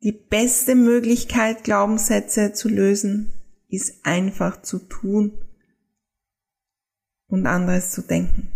Die 0.02 0.12
beste 0.12 0.74
Möglichkeit, 0.74 1.64
Glaubenssätze 1.64 2.52
zu 2.52 2.68
lösen, 2.68 3.32
ist 3.68 4.04
einfach 4.04 4.62
zu 4.62 4.78
tun 4.78 5.32
und 7.28 7.46
anderes 7.46 7.90
zu 7.90 8.02
denken. 8.02 8.52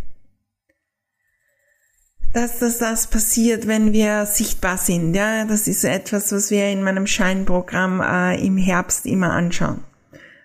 Dass 2.33 2.61
das, 2.61 2.79
das 2.79 3.09
passiert, 3.09 3.67
wenn 3.67 3.93
wir 3.93 4.25
sichtbar 4.25 4.79
sind, 4.79 5.15
ja, 5.15 5.45
das 5.45 5.67
ist 5.67 5.83
etwas, 5.83 6.31
was 6.31 6.53
wir 6.53 6.71
in 6.71 6.83
meinem 6.85 7.09
Scheinprogramm 7.09 8.01
äh, 8.01 8.47
im 8.47 8.57
Herbst 8.57 9.05
immer 9.05 9.33
anschauen. 9.33 9.83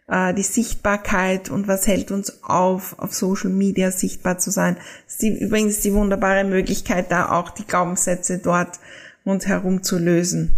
Äh, 0.08 0.34
die 0.34 0.42
Sichtbarkeit 0.42 1.52
und 1.52 1.68
was 1.68 1.86
hält 1.86 2.10
uns 2.10 2.44
auf, 2.44 2.98
auf 2.98 3.14
Social 3.14 3.52
Media 3.52 3.92
sichtbar 3.92 4.40
zu 4.40 4.50
sein. 4.50 4.78
Das 5.06 5.14
ist 5.14 5.22
die, 5.22 5.40
übrigens 5.40 5.82
die 5.82 5.94
wunderbare 5.94 6.44
Möglichkeit, 6.44 7.12
da 7.12 7.32
auch 7.32 7.52
die 7.52 7.66
Glaubenssätze 7.66 8.40
dort 8.40 8.80
und 9.24 9.46
herum 9.46 9.84
zu 9.84 10.00
lösen. 10.00 10.56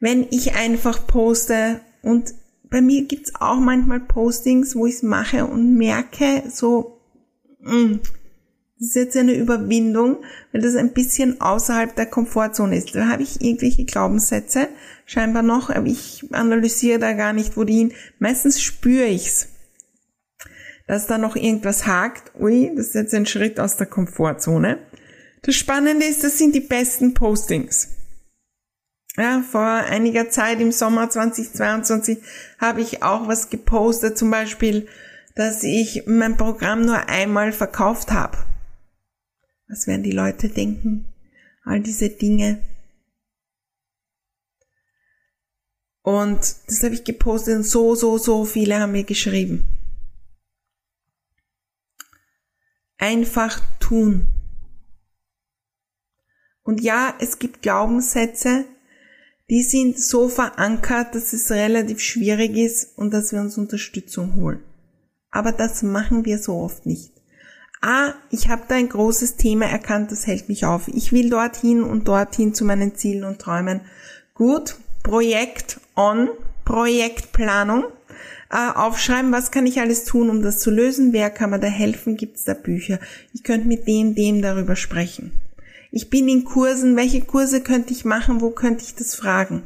Wenn 0.00 0.26
ich 0.30 0.54
einfach 0.54 1.06
poste 1.06 1.80
und 2.00 2.32
bei 2.70 2.80
mir 2.80 3.04
gibt's 3.04 3.34
auch 3.34 3.58
manchmal 3.58 4.00
Postings, 4.00 4.76
wo 4.76 4.86
ich 4.86 5.02
mache 5.02 5.44
und 5.44 5.76
merke, 5.76 6.44
so, 6.50 7.00
mh, 7.60 7.74
mm, 7.74 8.00
das 8.78 8.90
ist 8.90 8.94
jetzt 8.94 9.16
eine 9.16 9.34
Überwindung, 9.34 10.18
weil 10.52 10.60
das 10.60 10.76
ein 10.76 10.92
bisschen 10.92 11.40
außerhalb 11.40 11.96
der 11.96 12.06
Komfortzone 12.06 12.76
ist. 12.76 12.94
Da 12.94 13.08
habe 13.08 13.24
ich 13.24 13.40
irgendwelche 13.40 13.84
Glaubenssätze, 13.84 14.68
scheinbar 15.04 15.42
noch, 15.42 15.68
aber 15.68 15.86
ich 15.86 16.24
analysiere 16.30 17.00
da 17.00 17.12
gar 17.14 17.32
nicht, 17.32 17.56
wo 17.56 17.64
die 17.64 17.74
hin. 17.74 17.92
Meistens 18.20 18.62
spüre 18.62 19.06
ich's, 19.06 19.48
dass 20.86 21.08
da 21.08 21.18
noch 21.18 21.34
irgendwas 21.34 21.86
hakt. 21.86 22.32
Ui, 22.38 22.70
das 22.76 22.88
ist 22.88 22.94
jetzt 22.94 23.14
ein 23.14 23.26
Schritt 23.26 23.58
aus 23.58 23.76
der 23.76 23.88
Komfortzone. 23.88 24.78
Das 25.42 25.56
Spannende 25.56 26.06
ist, 26.06 26.22
das 26.22 26.38
sind 26.38 26.54
die 26.54 26.60
besten 26.60 27.14
Postings. 27.14 27.88
Ja, 29.16 29.42
vor 29.42 29.66
einiger 29.66 30.30
Zeit 30.30 30.60
im 30.60 30.70
Sommer 30.70 31.10
2022 31.10 32.18
habe 32.60 32.80
ich 32.80 33.02
auch 33.02 33.26
was 33.26 33.50
gepostet, 33.50 34.16
zum 34.16 34.30
Beispiel, 34.30 34.86
dass 35.34 35.64
ich 35.64 36.04
mein 36.06 36.36
Programm 36.36 36.82
nur 36.82 37.08
einmal 37.08 37.50
verkauft 37.50 38.12
habe. 38.12 38.38
Was 39.68 39.86
werden 39.86 40.02
die 40.02 40.12
Leute 40.12 40.48
denken? 40.48 41.06
All 41.64 41.80
diese 41.80 42.08
Dinge. 42.08 42.62
Und 46.02 46.38
das 46.38 46.82
habe 46.82 46.94
ich 46.94 47.04
gepostet 47.04 47.56
und 47.56 47.64
so, 47.64 47.94
so, 47.94 48.16
so 48.16 48.46
viele 48.46 48.80
haben 48.80 48.92
mir 48.92 49.04
geschrieben. 49.04 49.64
Einfach 52.96 53.60
tun. 53.78 54.26
Und 56.62 56.80
ja, 56.80 57.14
es 57.20 57.38
gibt 57.38 57.62
Glaubenssätze, 57.62 58.64
die 59.50 59.62
sind 59.62 59.98
so 59.98 60.28
verankert, 60.28 61.14
dass 61.14 61.32
es 61.32 61.50
relativ 61.50 62.00
schwierig 62.00 62.56
ist 62.56 62.96
und 62.98 63.10
dass 63.12 63.32
wir 63.32 63.40
uns 63.40 63.56
Unterstützung 63.56 64.34
holen. 64.34 64.62
Aber 65.30 65.52
das 65.52 65.82
machen 65.82 66.24
wir 66.24 66.38
so 66.38 66.56
oft 66.56 66.86
nicht. 66.86 67.17
Ah, 67.80 68.14
ich 68.30 68.48
habe 68.48 68.62
da 68.66 68.74
ein 68.74 68.88
großes 68.88 69.36
Thema 69.36 69.66
erkannt, 69.66 70.10
das 70.10 70.26
hält 70.26 70.48
mich 70.48 70.64
auf. 70.64 70.88
Ich 70.88 71.12
will 71.12 71.30
dorthin 71.30 71.82
und 71.82 72.08
dorthin 72.08 72.52
zu 72.54 72.64
meinen 72.64 72.96
Zielen 72.96 73.24
und 73.24 73.40
Träumen. 73.40 73.82
Gut, 74.34 74.76
Projekt 75.02 75.80
on, 75.94 76.28
Projektplanung. 76.64 77.84
Äh, 78.50 78.72
aufschreiben, 78.74 79.30
was 79.30 79.50
kann 79.50 79.66
ich 79.66 79.78
alles 79.80 80.04
tun, 80.04 80.30
um 80.30 80.42
das 80.42 80.58
zu 80.58 80.70
lösen, 80.70 81.12
wer 81.12 81.28
kann 81.30 81.50
mir 81.50 81.58
da 81.58 81.66
helfen, 81.66 82.16
gibt 82.16 82.36
es 82.36 82.44
da 82.44 82.54
Bücher. 82.54 82.98
Ich 83.34 83.44
könnte 83.44 83.68
mit 83.68 83.86
dem, 83.86 84.14
dem 84.14 84.40
darüber 84.40 84.74
sprechen. 84.74 85.32
Ich 85.90 86.10
bin 86.10 86.28
in 86.28 86.44
Kursen, 86.44 86.96
welche 86.96 87.20
Kurse 87.20 87.60
könnte 87.60 87.92
ich 87.92 88.04
machen, 88.04 88.40
wo 88.40 88.50
könnte 88.50 88.84
ich 88.84 88.94
das 88.94 89.14
fragen? 89.14 89.62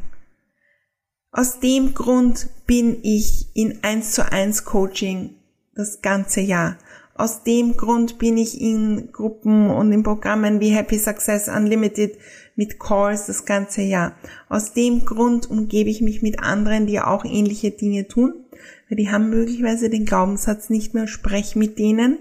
Aus 1.31 1.61
dem 1.61 1.95
Grund 1.95 2.49
bin 2.67 2.99
ich 3.03 3.47
in 3.55 3.83
1 3.83 4.13
zu 4.13 4.31
1 4.31 4.65
Coaching 4.65 5.35
das 5.75 6.03
ganze 6.03 6.41
Jahr. 6.41 6.77
Aus 7.15 7.43
dem 7.43 7.77
Grund 7.77 8.19
bin 8.19 8.39
ich 8.39 8.61
in 8.61 9.13
Gruppen 9.13 9.71
und 9.71 9.93
in 9.93 10.03
Programmen 10.03 10.61
wie 10.61 10.71
Happy 10.71 10.99
Success 10.99 11.49
Unlimited 11.49 12.17
mit 12.57 12.81
Calls 12.81 13.27
das 13.27 13.45
ganze 13.45 13.83
Jahr. 13.83 14.17
Aus 14.49 14.73
dem 14.73 15.05
Grund 15.05 15.51
umgebe 15.51 15.91
ich 15.91 16.01
mich 16.01 16.23
mit 16.23 16.41
anderen, 16.41 16.87
die 16.87 17.01
auch 17.01 17.25
ähnliche 17.25 17.71
Dinge 17.71 18.09
tun, 18.09 18.45
weil 18.89 18.97
die 18.97 19.11
haben 19.11 19.31
möglicherweise 19.31 19.91
den 19.91 20.07
Glaubenssatz 20.07 20.71
nicht 20.71 20.95
mehr, 20.95 21.07
sprech 21.07 21.55
mit 21.55 21.79
denen 21.79 22.19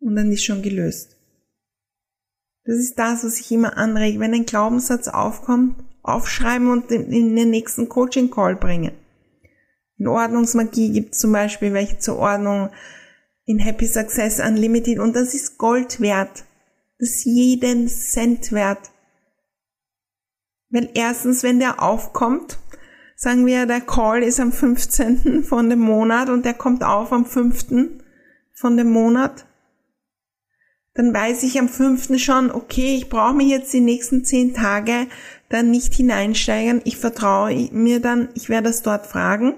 und 0.00 0.16
dann 0.16 0.32
ist 0.32 0.44
schon 0.44 0.62
gelöst. 0.62 1.16
Das 2.64 2.76
ist 2.76 2.98
das, 2.98 3.24
was 3.24 3.38
ich 3.38 3.52
immer 3.52 3.76
anrege. 3.76 4.18
Wenn 4.18 4.34
ein 4.34 4.46
Glaubenssatz 4.46 5.06
aufkommt, 5.06 5.76
aufschreiben 6.02 6.70
und 6.70 6.90
in 6.90 7.36
den 7.36 7.50
nächsten 7.50 7.88
Coaching-Call 7.88 8.56
bringen. 8.56 8.92
In 9.98 10.08
Ordnungsmagie 10.08 10.92
gibt 10.92 11.14
es 11.14 11.20
zum 11.20 11.32
Beispiel 11.32 11.72
welche 11.72 11.98
zur 11.98 12.18
Ordnung 12.18 12.70
in 13.46 13.58
Happy 13.60 13.86
Success 13.86 14.40
Unlimited 14.40 14.98
und 14.98 15.14
das 15.16 15.32
ist 15.32 15.56
Gold 15.56 16.00
wert. 16.00 16.44
Das 16.98 17.08
ist 17.10 17.24
jeden 17.24 17.88
Cent 17.88 18.52
wert. 18.52 18.90
Weil 20.68 20.90
erstens, 20.94 21.42
wenn 21.42 21.60
der 21.60 21.82
aufkommt, 21.82 22.58
sagen 23.14 23.46
wir, 23.46 23.66
der 23.66 23.80
Call 23.80 24.22
ist 24.22 24.40
am 24.40 24.52
15. 24.52 25.44
von 25.44 25.70
dem 25.70 25.78
Monat 25.78 26.28
und 26.28 26.44
der 26.44 26.54
kommt 26.54 26.82
auf 26.82 27.12
am 27.12 27.24
5. 27.24 27.66
von 28.52 28.76
dem 28.76 28.90
Monat, 28.90 29.46
dann 30.94 31.12
weiß 31.12 31.42
ich 31.42 31.58
am 31.58 31.68
fünften 31.68 32.18
schon, 32.18 32.50
okay, 32.50 32.96
ich 32.96 33.08
brauche 33.08 33.34
mich 33.34 33.48
jetzt 33.48 33.72
die 33.72 33.80
nächsten 33.80 34.24
zehn 34.24 34.54
Tage 34.54 35.06
dann 35.50 35.70
nicht 35.70 35.94
hineinsteigern. 35.94 36.80
Ich 36.84 36.96
vertraue 36.96 37.68
mir 37.70 38.00
dann, 38.00 38.30
ich 38.34 38.48
werde 38.48 38.68
das 38.68 38.82
dort 38.82 39.06
fragen. 39.06 39.54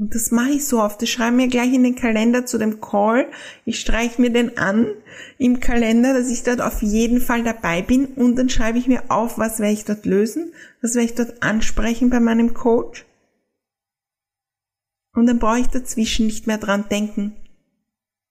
Und 0.00 0.14
das 0.14 0.30
mache 0.30 0.52
ich 0.52 0.66
so 0.66 0.80
oft. 0.80 1.02
Das 1.02 1.10
schreibe 1.10 1.36
mir 1.36 1.48
gleich 1.48 1.74
in 1.74 1.82
den 1.82 1.94
Kalender 1.94 2.46
zu 2.46 2.56
dem 2.56 2.80
Call. 2.80 3.30
Ich 3.66 3.78
streiche 3.78 4.18
mir 4.18 4.30
den 4.30 4.56
an 4.56 4.86
im 5.36 5.60
Kalender, 5.60 6.14
dass 6.14 6.30
ich 6.30 6.42
dort 6.42 6.62
auf 6.62 6.80
jeden 6.80 7.20
Fall 7.20 7.44
dabei 7.44 7.82
bin. 7.82 8.06
Und 8.06 8.36
dann 8.36 8.48
schreibe 8.48 8.78
ich 8.78 8.88
mir 8.88 9.10
auf, 9.10 9.36
was 9.36 9.58
werde 9.58 9.74
ich 9.74 9.84
dort 9.84 10.06
lösen, 10.06 10.54
was 10.80 10.94
werde 10.94 11.04
ich 11.04 11.14
dort 11.16 11.42
ansprechen 11.42 12.08
bei 12.08 12.18
meinem 12.18 12.54
Coach. 12.54 13.04
Und 15.12 15.26
dann 15.26 15.38
brauche 15.38 15.60
ich 15.60 15.66
dazwischen 15.66 16.24
nicht 16.24 16.46
mehr 16.46 16.56
dran 16.56 16.86
denken, 16.90 17.36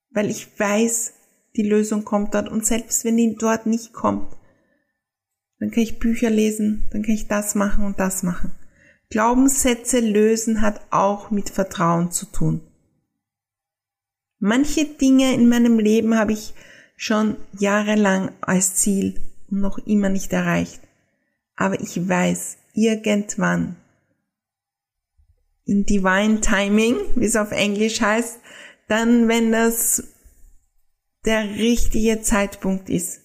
weil 0.09 0.31
ich 0.31 0.47
weiß, 0.59 1.13
die 1.55 1.69
Lösung 1.69 2.03
kommt 2.03 2.33
dort. 2.33 2.49
Und 2.49 2.65
selbst 2.65 3.05
wenn 3.05 3.17
die 3.17 3.35
dort 3.35 3.67
nicht 3.67 3.93
kommt, 3.93 4.35
dann 5.59 5.69
kann 5.69 5.83
ich 5.83 5.99
Bücher 5.99 6.31
lesen, 6.31 6.87
dann 6.91 7.03
kann 7.03 7.13
ich 7.13 7.27
das 7.27 7.53
machen 7.53 7.85
und 7.85 7.99
das 7.99 8.23
machen. 8.23 8.55
Glaubenssätze 9.09 9.99
lösen 9.99 10.61
hat 10.61 10.81
auch 10.91 11.31
mit 11.31 11.49
Vertrauen 11.49 12.11
zu 12.11 12.27
tun. 12.27 12.61
Manche 14.37 14.85
Dinge 14.85 15.33
in 15.33 15.49
meinem 15.49 15.79
Leben 15.79 16.15
habe 16.15 16.33
ich 16.33 16.53
schon 16.95 17.37
jahrelang 17.57 18.31
als 18.41 18.75
Ziel 18.75 19.19
und 19.49 19.61
noch 19.61 19.79
immer 19.79 20.09
nicht 20.09 20.31
erreicht. 20.31 20.81
Aber 21.55 21.79
ich 21.79 22.07
weiß, 22.07 22.57
irgendwann 22.73 23.75
in 25.65 25.85
Divine 25.85 26.41
Timing, 26.41 26.95
wie 27.15 27.25
es 27.25 27.35
auf 27.35 27.51
Englisch 27.51 28.01
heißt, 28.01 28.39
dann, 28.87 29.27
wenn 29.27 29.51
das 29.51 30.03
der 31.25 31.43
richtige 31.43 32.21
Zeitpunkt 32.21 32.89
ist 32.89 33.21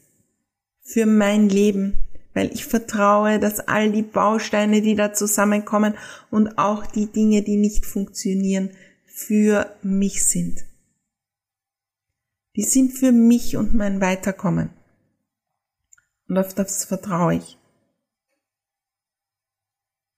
für 0.83 1.07
mein 1.07 1.49
Leben, 1.49 2.04
weil 2.35 2.53
ich 2.53 2.66
vertraue, 2.66 3.38
dass 3.38 3.61
all 3.61 3.90
die 3.92 4.03
Bausteine, 4.03 4.83
die 4.83 4.97
da 4.97 5.12
zusammenkommen 5.12 5.94
und 6.31 6.59
auch 6.59 6.85
die 6.85 7.07
Dinge, 7.07 7.42
die 7.42 7.57
nicht 7.57 7.87
funktionieren, 7.87 8.70
für 9.07 9.77
mich 9.83 10.25
sind. 10.27 10.64
Die 12.57 12.64
sind 12.64 12.92
für 12.92 13.12
mich 13.12 13.57
und 13.57 13.75
mein 13.75 14.01
Weiterkommen. 14.01 14.70
Und 16.29 16.38
auf 16.38 16.55
das 16.55 16.85
vertraue 16.85 17.37
ich. 17.37 17.59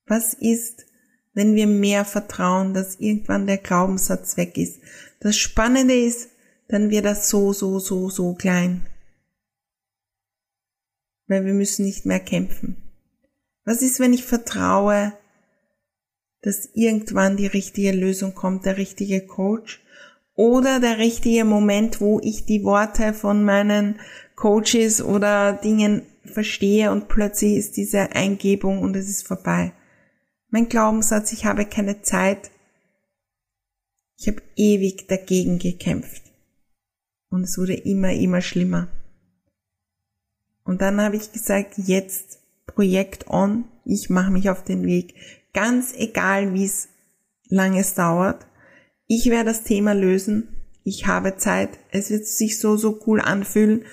Was 0.07 0.35
ist, 0.35 0.87
wenn 1.35 1.55
wir 1.55 1.66
mehr 1.66 2.05
vertrauen, 2.05 2.72
dass 2.72 3.00
irgendwann 3.00 3.46
der 3.46 3.59
Glaubenssatz 3.59 4.37
weg 4.37 4.57
ist? 4.57 4.81
Das 5.20 5.37
Spannende 5.37 5.94
ist, 5.94 6.31
dann 6.68 6.90
wird 6.90 7.05
das 7.05 7.29
so, 7.29 7.52
so, 7.52 7.79
so, 7.79 8.09
so 8.09 8.35
klein. 8.35 8.87
Weil 11.26 11.44
wir 11.44 11.54
müssen 11.54 11.84
nicht 11.84 12.06
mehr 12.06 12.20
kämpfen. 12.20 12.76
Was 13.64 13.82
ist, 13.82 13.98
wenn 13.98 14.12
ich 14.12 14.24
vertraue, 14.24 15.12
dass 16.42 16.70
irgendwann 16.74 17.36
die 17.36 17.48
richtige 17.48 17.90
Lösung 17.90 18.34
kommt, 18.34 18.64
der 18.64 18.76
richtige 18.76 19.26
Coach 19.26 19.82
oder 20.34 20.78
der 20.78 20.98
richtige 20.98 21.44
Moment, 21.44 22.00
wo 22.00 22.20
ich 22.22 22.44
die 22.44 22.62
Worte 22.62 23.12
von 23.12 23.44
meinen 23.44 23.98
Coaches 24.36 25.02
oder 25.02 25.54
Dingen 25.54 26.02
verstehe 26.24 26.92
und 26.92 27.08
plötzlich 27.08 27.56
ist 27.56 27.76
diese 27.76 28.12
Eingebung 28.12 28.80
und 28.82 28.94
es 28.94 29.08
ist 29.08 29.26
vorbei. 29.26 29.72
Mein 30.50 30.68
Glaubenssatz, 30.68 31.32
ich 31.32 31.44
habe 31.44 31.64
keine 31.64 32.02
Zeit. 32.02 32.50
Ich 34.18 34.28
habe 34.28 34.42
ewig 34.54 35.08
dagegen 35.08 35.58
gekämpft. 35.58 36.22
Und 37.30 37.42
es 37.42 37.58
wurde 37.58 37.74
immer, 37.74 38.12
immer 38.12 38.40
schlimmer. 38.40 38.88
Und 40.66 40.83
dann 40.83 41.00
habe 41.00 41.16
ich 41.16 41.33
gesagt, 41.33 41.74
jetzt 41.79 42.40
Projekt 42.66 43.29
on, 43.29 43.64
ich 43.85 44.11
mache 44.11 44.33
mich 44.33 44.50
auf 44.50 44.64
den 44.64 44.85
Weg. 44.85 45.14
Ganz 45.55 45.94
egal, 45.94 46.52
wie 46.52 46.64
es 46.64 46.88
lange 47.48 47.81
es 47.81 47.94
dauert. 47.94 48.46
Ich 49.07 49.26
werde 49.31 49.50
das 49.50 49.62
Thema 49.62 49.94
lösen. 49.94 50.48
Ich 50.83 51.07
habe 51.07 51.37
Zeit. 51.37 51.79
Es 51.92 52.11
wird 52.11 52.26
sich 52.26 52.59
so, 52.59 52.76
so 52.76 53.00
cool 53.07 53.20
anfühlen. 53.20 53.85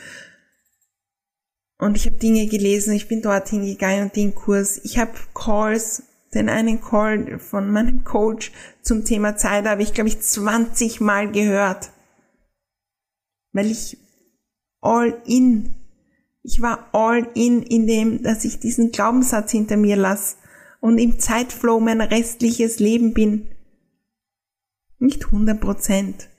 Und 1.77 1.95
ich 1.95 2.07
habe 2.07 2.17
Dinge 2.17 2.47
gelesen. 2.47 2.93
Ich 2.93 3.07
bin 3.07 3.21
dorthin 3.21 3.65
gegangen 3.65 4.05
und 4.05 4.15
den 4.15 4.33
Kurs. 4.33 4.81
Ich 4.83 4.97
habe 4.97 5.11
Calls, 5.35 6.03
den 6.33 6.49
einen 6.49 6.81
Call 6.81 7.37
von 7.37 7.69
meinem 7.69 8.03
Coach 8.03 8.51
zum 8.81 9.05
Thema 9.05 9.37
Zeit 9.37 9.65
habe 9.65 9.83
ich, 9.83 9.93
glaube 9.93 10.07
ich, 10.07 10.19
20 10.19 11.01
Mal 11.01 11.31
gehört. 11.31 11.91
Weil 13.51 13.69
ich 13.69 13.97
all 14.81 15.21
in 15.27 15.75
ich 16.43 16.61
war 16.61 16.89
all 16.91 17.27
in 17.33 17.63
in 17.63 17.87
dem, 17.87 18.21
dass 18.21 18.43
ich 18.43 18.59
diesen 18.59 18.91
Glaubenssatz 18.91 19.51
hinter 19.51 19.77
mir 19.77 19.95
lasse 19.95 20.35
und 20.81 20.97
im 20.97 21.17
Zeitflow 21.17 21.79
mein 21.79 22.01
restliches 22.01 22.79
Leben 22.79 23.13
bin. 23.13 23.47
Nicht 24.99 25.25
100 25.25 25.59
Prozent. 25.59 26.29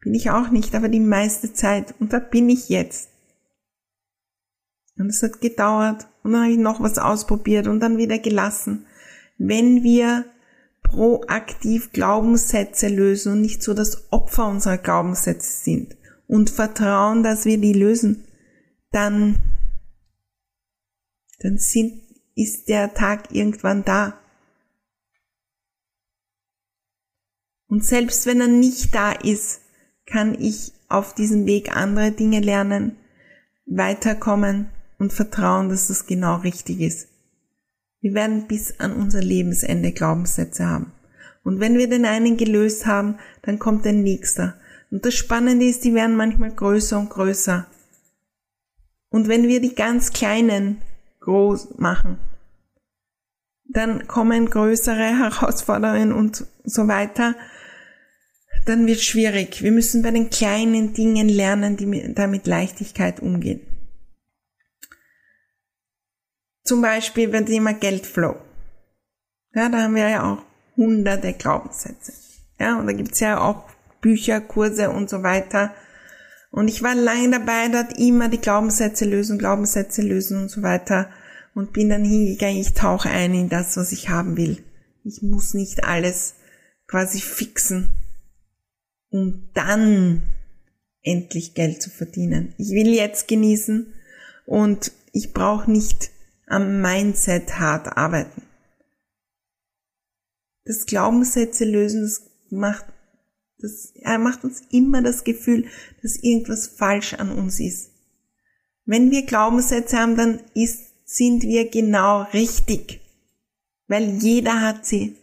Bin 0.00 0.14
ich 0.14 0.30
auch 0.30 0.50
nicht, 0.50 0.74
aber 0.74 0.88
die 0.88 1.00
meiste 1.00 1.52
Zeit. 1.52 1.94
Und 2.00 2.12
da 2.12 2.18
bin 2.18 2.48
ich 2.48 2.68
jetzt. 2.68 3.10
Und 4.98 5.06
es 5.06 5.22
hat 5.22 5.40
gedauert. 5.40 6.08
Und 6.24 6.32
dann 6.32 6.42
habe 6.42 6.52
ich 6.52 6.58
noch 6.58 6.80
was 6.80 6.98
ausprobiert 6.98 7.68
und 7.68 7.78
dann 7.78 7.98
wieder 7.98 8.18
gelassen. 8.18 8.86
Wenn 9.38 9.84
wir 9.84 10.24
proaktiv 10.82 11.92
Glaubenssätze 11.92 12.88
lösen 12.88 13.32
und 13.32 13.40
nicht 13.40 13.62
so 13.62 13.74
das 13.74 14.12
Opfer 14.12 14.48
unserer 14.48 14.78
Glaubenssätze 14.78 15.62
sind 15.62 15.96
und 16.26 16.50
vertrauen, 16.50 17.22
dass 17.22 17.44
wir 17.44 17.58
die 17.58 17.72
lösen, 17.72 18.24
dann, 18.92 19.38
dann 21.40 21.58
sind, 21.58 22.02
ist 22.34 22.68
der 22.68 22.94
Tag 22.94 23.34
irgendwann 23.34 23.84
da. 23.84 24.18
Und 27.66 27.84
selbst 27.84 28.26
wenn 28.26 28.40
er 28.40 28.48
nicht 28.48 28.94
da 28.94 29.12
ist, 29.12 29.62
kann 30.06 30.34
ich 30.38 30.72
auf 30.88 31.14
diesem 31.14 31.46
Weg 31.46 31.74
andere 31.74 32.12
Dinge 32.12 32.40
lernen, 32.40 32.96
weiterkommen 33.66 34.68
und 34.98 35.12
vertrauen, 35.12 35.70
dass 35.70 35.88
das 35.88 36.06
genau 36.06 36.36
richtig 36.36 36.80
ist. 36.80 37.08
Wir 38.00 38.14
werden 38.14 38.46
bis 38.46 38.78
an 38.78 38.92
unser 38.92 39.22
Lebensende 39.22 39.92
Glaubenssätze 39.92 40.66
haben. 40.66 40.92
Und 41.44 41.60
wenn 41.60 41.78
wir 41.78 41.88
den 41.88 42.04
einen 42.04 42.36
gelöst 42.36 42.86
haben, 42.86 43.18
dann 43.42 43.58
kommt 43.58 43.84
der 43.84 43.92
nächste. 43.92 44.54
Und 44.90 45.04
das 45.06 45.14
Spannende 45.14 45.64
ist, 45.64 45.84
die 45.84 45.94
werden 45.94 46.16
manchmal 46.16 46.50
größer 46.50 46.98
und 46.98 47.10
größer. 47.10 47.66
Und 49.12 49.28
wenn 49.28 49.46
wir 49.46 49.60
die 49.60 49.74
ganz 49.74 50.12
kleinen 50.12 50.80
groß 51.20 51.78
machen, 51.78 52.18
dann 53.68 54.08
kommen 54.08 54.50
größere 54.50 55.18
Herausforderungen 55.18 56.12
und 56.12 56.46
so 56.64 56.88
weiter, 56.88 57.34
dann 58.66 58.86
wird 58.86 59.00
schwierig. 59.00 59.62
Wir 59.62 59.72
müssen 59.72 60.02
bei 60.02 60.10
den 60.10 60.30
kleinen 60.30 60.94
Dingen 60.94 61.28
lernen, 61.28 61.76
die 61.76 62.14
da 62.14 62.26
mit 62.26 62.46
Leichtigkeit 62.46 63.20
umgehen. 63.20 63.60
Zum 66.64 66.80
Beispiel 66.80 67.28
beim 67.28 67.46
Thema 67.46 67.74
Geldflow. 67.74 68.36
Ja, 69.54 69.68
da 69.68 69.82
haben 69.82 69.94
wir 69.94 70.08
ja 70.08 70.32
auch 70.32 70.42
hunderte 70.76 71.32
Glaubenssätze. 71.32 72.12
Ja, 72.58 72.78
und 72.78 72.86
da 72.86 72.92
gibt's 72.92 73.20
ja 73.20 73.40
auch 73.40 73.68
Bücher, 74.00 74.40
Kurse 74.40 74.90
und 74.90 75.10
so 75.10 75.22
weiter, 75.22 75.74
und 76.52 76.68
ich 76.68 76.82
war 76.82 76.94
lange 76.94 77.30
dabei, 77.30 77.68
dort 77.68 77.98
immer 77.98 78.28
die 78.28 78.40
Glaubenssätze 78.40 79.06
lösen, 79.06 79.38
Glaubenssätze 79.38 80.02
lösen 80.02 80.36
und 80.36 80.50
so 80.50 80.62
weiter. 80.62 81.10
Und 81.54 81.72
bin 81.72 81.88
dann 81.88 82.04
hingegangen, 82.04 82.60
ich 82.60 82.74
tauche 82.74 83.08
ein 83.08 83.34
in 83.34 83.48
das, 83.48 83.76
was 83.76 83.92
ich 83.92 84.10
haben 84.10 84.36
will. 84.36 84.62
Ich 85.02 85.22
muss 85.22 85.54
nicht 85.54 85.84
alles 85.84 86.34
quasi 86.86 87.20
fixen, 87.20 87.90
um 89.10 89.48
dann 89.54 90.22
endlich 91.02 91.54
Geld 91.54 91.82
zu 91.82 91.90
verdienen. 91.90 92.54
Ich 92.58 92.70
will 92.70 92.94
jetzt 92.94 93.28
genießen 93.28 93.92
und 94.46 94.92
ich 95.12 95.32
brauche 95.32 95.70
nicht 95.70 96.10
am 96.46 96.82
Mindset 96.82 97.58
hart 97.58 97.96
arbeiten. 97.96 98.42
Das 100.64 100.84
Glaubenssätze 100.84 101.64
lösen, 101.64 102.02
das 102.02 102.22
macht 102.50 102.91
das, 103.62 103.92
macht 104.20 104.44
uns 104.44 104.62
immer 104.70 105.02
das 105.02 105.24
Gefühl, 105.24 105.66
dass 106.02 106.16
irgendwas 106.16 106.66
falsch 106.66 107.14
an 107.14 107.30
uns 107.30 107.60
ist. 107.60 107.90
Wenn 108.84 109.10
wir 109.10 109.24
Glaubenssätze 109.24 109.96
haben, 109.98 110.16
dann 110.16 110.40
ist, 110.54 110.80
sind 111.04 111.42
wir 111.42 111.70
genau 111.70 112.22
richtig. 112.32 113.00
Weil 113.86 114.18
jeder 114.18 114.60
hat 114.60 114.84
sie. 114.84 115.16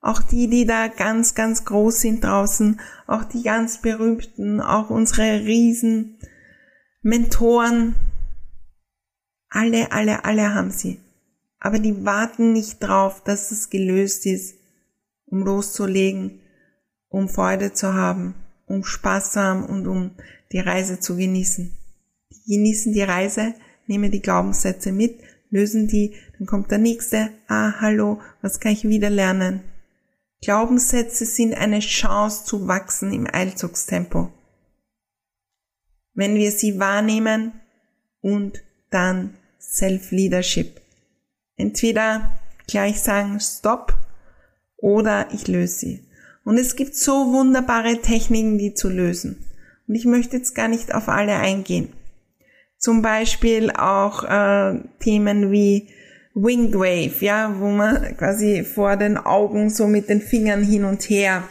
Auch 0.00 0.22
die, 0.22 0.48
die 0.48 0.66
da 0.66 0.88
ganz, 0.88 1.34
ganz 1.34 1.64
groß 1.64 2.00
sind 2.00 2.24
draußen, 2.24 2.80
auch 3.06 3.24
die 3.24 3.42
ganz 3.42 3.80
berühmten, 3.80 4.60
auch 4.60 4.90
unsere 4.90 5.44
Riesen, 5.44 6.18
Mentoren, 7.02 7.94
alle, 9.48 9.92
alle, 9.92 10.24
alle 10.24 10.54
haben 10.54 10.70
sie. 10.70 11.00
Aber 11.58 11.78
die 11.78 12.04
warten 12.04 12.52
nicht 12.52 12.80
drauf, 12.80 13.22
dass 13.24 13.50
es 13.50 13.70
gelöst 13.70 14.26
ist, 14.26 14.54
um 15.26 15.40
loszulegen, 15.40 16.40
um 17.16 17.30
Freude 17.30 17.72
zu 17.72 17.94
haben, 17.94 18.34
um 18.66 18.84
Spaß 18.84 19.36
haben 19.36 19.64
und 19.64 19.86
um 19.86 20.10
die 20.52 20.58
Reise 20.58 21.00
zu 21.00 21.16
genießen. 21.16 21.72
Die 22.30 22.56
genießen 22.56 22.92
die 22.92 23.02
Reise, 23.02 23.54
nehmen 23.86 24.10
die 24.10 24.20
Glaubenssätze 24.20 24.92
mit, 24.92 25.18
lösen 25.48 25.88
die, 25.88 26.14
dann 26.36 26.46
kommt 26.46 26.70
der 26.70 26.76
nächste, 26.76 27.30
ah, 27.48 27.80
hallo, 27.80 28.20
was 28.42 28.60
kann 28.60 28.72
ich 28.72 28.86
wieder 28.86 29.08
lernen? 29.08 29.62
Glaubenssätze 30.42 31.24
sind 31.24 31.54
eine 31.54 31.78
Chance 31.78 32.44
zu 32.44 32.68
wachsen 32.68 33.10
im 33.14 33.26
Eilzugstempo. 33.32 34.30
Wenn 36.12 36.34
wir 36.34 36.52
sie 36.52 36.78
wahrnehmen 36.78 37.52
und 38.20 38.62
dann 38.90 39.38
Self-Leadership. 39.58 40.82
Entweder 41.56 42.38
gleich 42.68 43.00
sagen 43.00 43.40
Stopp 43.40 43.94
oder 44.76 45.32
ich 45.32 45.48
löse 45.48 45.78
sie. 45.78 46.05
Und 46.46 46.58
es 46.58 46.76
gibt 46.76 46.94
so 46.94 47.32
wunderbare 47.32 48.00
Techniken, 48.02 48.56
die 48.56 48.72
zu 48.72 48.88
lösen. 48.88 49.44
Und 49.88 49.96
ich 49.96 50.04
möchte 50.04 50.36
jetzt 50.36 50.54
gar 50.54 50.68
nicht 50.68 50.94
auf 50.94 51.08
alle 51.08 51.34
eingehen. 51.34 51.88
Zum 52.78 53.02
Beispiel 53.02 53.72
auch 53.72 54.22
äh, 54.22 54.78
Themen 55.00 55.50
wie 55.50 55.88
Winged 56.34 56.76
Wave, 56.76 57.24
ja, 57.24 57.52
wo 57.58 57.70
man 57.70 58.16
quasi 58.16 58.62
vor 58.62 58.96
den 58.96 59.16
Augen 59.16 59.70
so 59.70 59.88
mit 59.88 60.08
den 60.08 60.20
Fingern 60.20 60.62
hin 60.62 60.84
und 60.84 61.02
her 61.10 61.42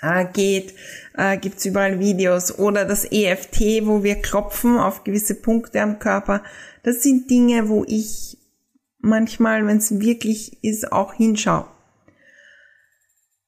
äh, 0.00 0.24
geht, 0.24 0.72
äh, 1.18 1.36
gibt's 1.36 1.66
überall 1.66 2.00
Videos. 2.00 2.58
Oder 2.58 2.86
das 2.86 3.04
EFT, 3.04 3.84
wo 3.84 4.02
wir 4.02 4.22
klopfen 4.22 4.78
auf 4.78 5.04
gewisse 5.04 5.34
Punkte 5.34 5.82
am 5.82 5.98
Körper. 5.98 6.42
Das 6.82 7.02
sind 7.02 7.30
Dinge, 7.30 7.68
wo 7.68 7.84
ich 7.86 8.38
manchmal, 9.00 9.66
wenn 9.66 9.76
es 9.76 10.00
wirklich 10.00 10.64
ist, 10.64 10.90
auch 10.92 11.12
hinschaue. 11.12 11.66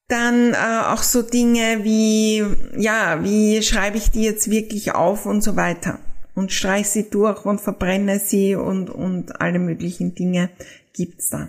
Dann 0.08 0.52
äh, 0.52 0.84
auch 0.86 1.02
so 1.02 1.22
Dinge 1.22 1.82
wie, 1.82 2.44
ja, 2.76 3.22
wie 3.24 3.62
schreibe 3.62 3.96
ich 3.96 4.10
die 4.10 4.22
jetzt 4.22 4.50
wirklich 4.50 4.94
auf 4.94 5.24
und 5.26 5.42
so 5.42 5.56
weiter. 5.56 5.98
Und 6.34 6.52
streich 6.52 6.88
sie 6.88 7.08
durch 7.08 7.44
und 7.44 7.60
verbrenne 7.60 8.18
sie 8.18 8.54
und, 8.56 8.90
und 8.90 9.40
alle 9.40 9.58
möglichen 9.58 10.14
Dinge 10.14 10.50
gibt's 10.92 11.30
da. 11.30 11.48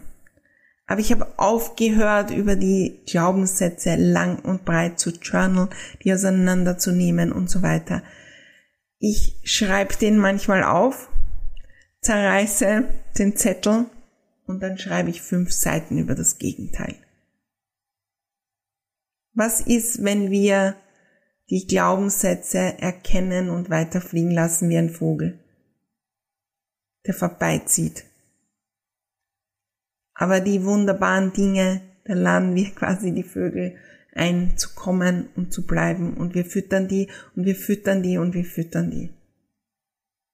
Aber 0.87 1.01
ich 1.01 1.11
habe 1.11 1.27
aufgehört, 1.37 2.29
über 2.29 2.55
die 2.55 3.01
Glaubenssätze 3.07 3.95
lang 3.95 4.39
und 4.39 4.65
breit 4.65 4.99
zu 4.99 5.09
journal, 5.09 5.69
die 6.03 6.13
auseinanderzunehmen 6.13 7.31
und 7.31 7.49
so 7.49 7.61
weiter. 7.63 8.03
Ich 8.99 9.39
schreibe 9.43 9.95
den 9.95 10.17
manchmal 10.17 10.63
auf, 10.63 11.09
zerreiße 12.01 12.85
den 13.17 13.35
Zettel 13.35 13.85
und 14.45 14.61
dann 14.61 14.77
schreibe 14.77 15.09
ich 15.09 15.23
fünf 15.23 15.51
Seiten 15.51 15.97
über 15.97 16.13
das 16.13 16.37
Gegenteil. 16.37 16.95
Was 19.35 19.59
ist, 19.59 20.01
wenn 20.01 20.31
wir 20.31 20.77
die 21.49 21.67
Glaubenssätze 21.67 22.57
erkennen 22.57 23.49
und 23.49 23.69
weiterfliegen 23.69 24.31
lassen 24.31 24.69
wie 24.69 24.77
ein 24.77 24.89
Vogel, 24.89 25.37
der 27.05 27.13
vorbeizieht? 27.13 28.05
Aber 30.13 30.39
die 30.39 30.63
wunderbaren 30.63 31.33
Dinge, 31.33 31.81
da 32.05 32.13
laden 32.13 32.55
wir 32.55 32.73
quasi 32.73 33.11
die 33.11 33.23
Vögel 33.23 33.75
ein, 34.13 34.57
zu 34.57 34.73
kommen 34.73 35.27
und 35.35 35.51
zu 35.51 35.67
bleiben 35.67 36.15
und 36.15 36.33
wir 36.33 36.45
füttern 36.45 36.87
die 36.87 37.09
und 37.35 37.45
wir 37.45 37.55
füttern 37.55 38.01
die 38.01 38.17
und 38.17 38.33
wir 38.33 38.45
füttern 38.45 38.89
die. 38.89 39.13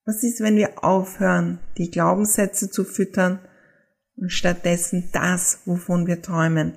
Was 0.04 0.22
ist, 0.22 0.40
wenn 0.40 0.54
wir 0.54 0.84
aufhören, 0.84 1.58
die 1.76 1.90
Glaubenssätze 1.90 2.70
zu 2.70 2.84
füttern 2.84 3.40
und 4.14 4.30
stattdessen 4.30 5.08
das, 5.12 5.62
wovon 5.64 6.06
wir 6.06 6.22
träumen, 6.22 6.74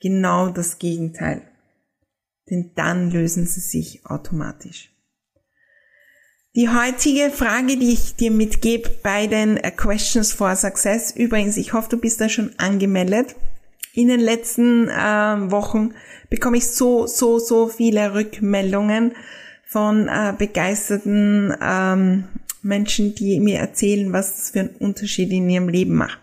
genau 0.00 0.48
das 0.48 0.78
Gegenteil. 0.78 1.42
Denn 2.48 2.72
dann 2.74 3.10
lösen 3.10 3.46
sie 3.46 3.60
sich 3.60 4.04
automatisch. 4.06 4.90
Die 6.56 6.68
heutige 6.68 7.30
Frage, 7.30 7.76
die 7.76 7.92
ich 7.92 8.16
dir 8.16 8.32
mitgebe 8.32 8.90
bei 9.04 9.28
den 9.28 9.56
äh, 9.56 9.70
Questions 9.70 10.32
for 10.32 10.56
Success, 10.56 11.12
übrigens, 11.14 11.56
ich 11.56 11.72
hoffe, 11.74 11.90
du 11.90 11.96
bist 11.96 12.20
da 12.20 12.28
schon 12.28 12.50
angemeldet. 12.58 13.36
In 13.94 14.08
den 14.08 14.18
letzten 14.18 14.88
äh, 14.88 15.50
Wochen 15.52 15.94
bekomme 16.28 16.56
ich 16.56 16.66
so, 16.66 17.06
so, 17.06 17.38
so 17.38 17.68
viele 17.68 18.14
Rückmeldungen 18.14 19.12
von 19.64 20.08
äh, 20.08 20.34
begeisterten 20.36 21.54
ähm, 21.62 22.24
Menschen, 22.62 23.14
die 23.14 23.38
mir 23.38 23.58
erzählen, 23.60 24.12
was 24.12 24.36
das 24.36 24.50
für 24.50 24.60
einen 24.60 24.76
Unterschied 24.80 25.30
in 25.30 25.48
ihrem 25.48 25.68
Leben 25.68 25.94
macht. 25.94 26.18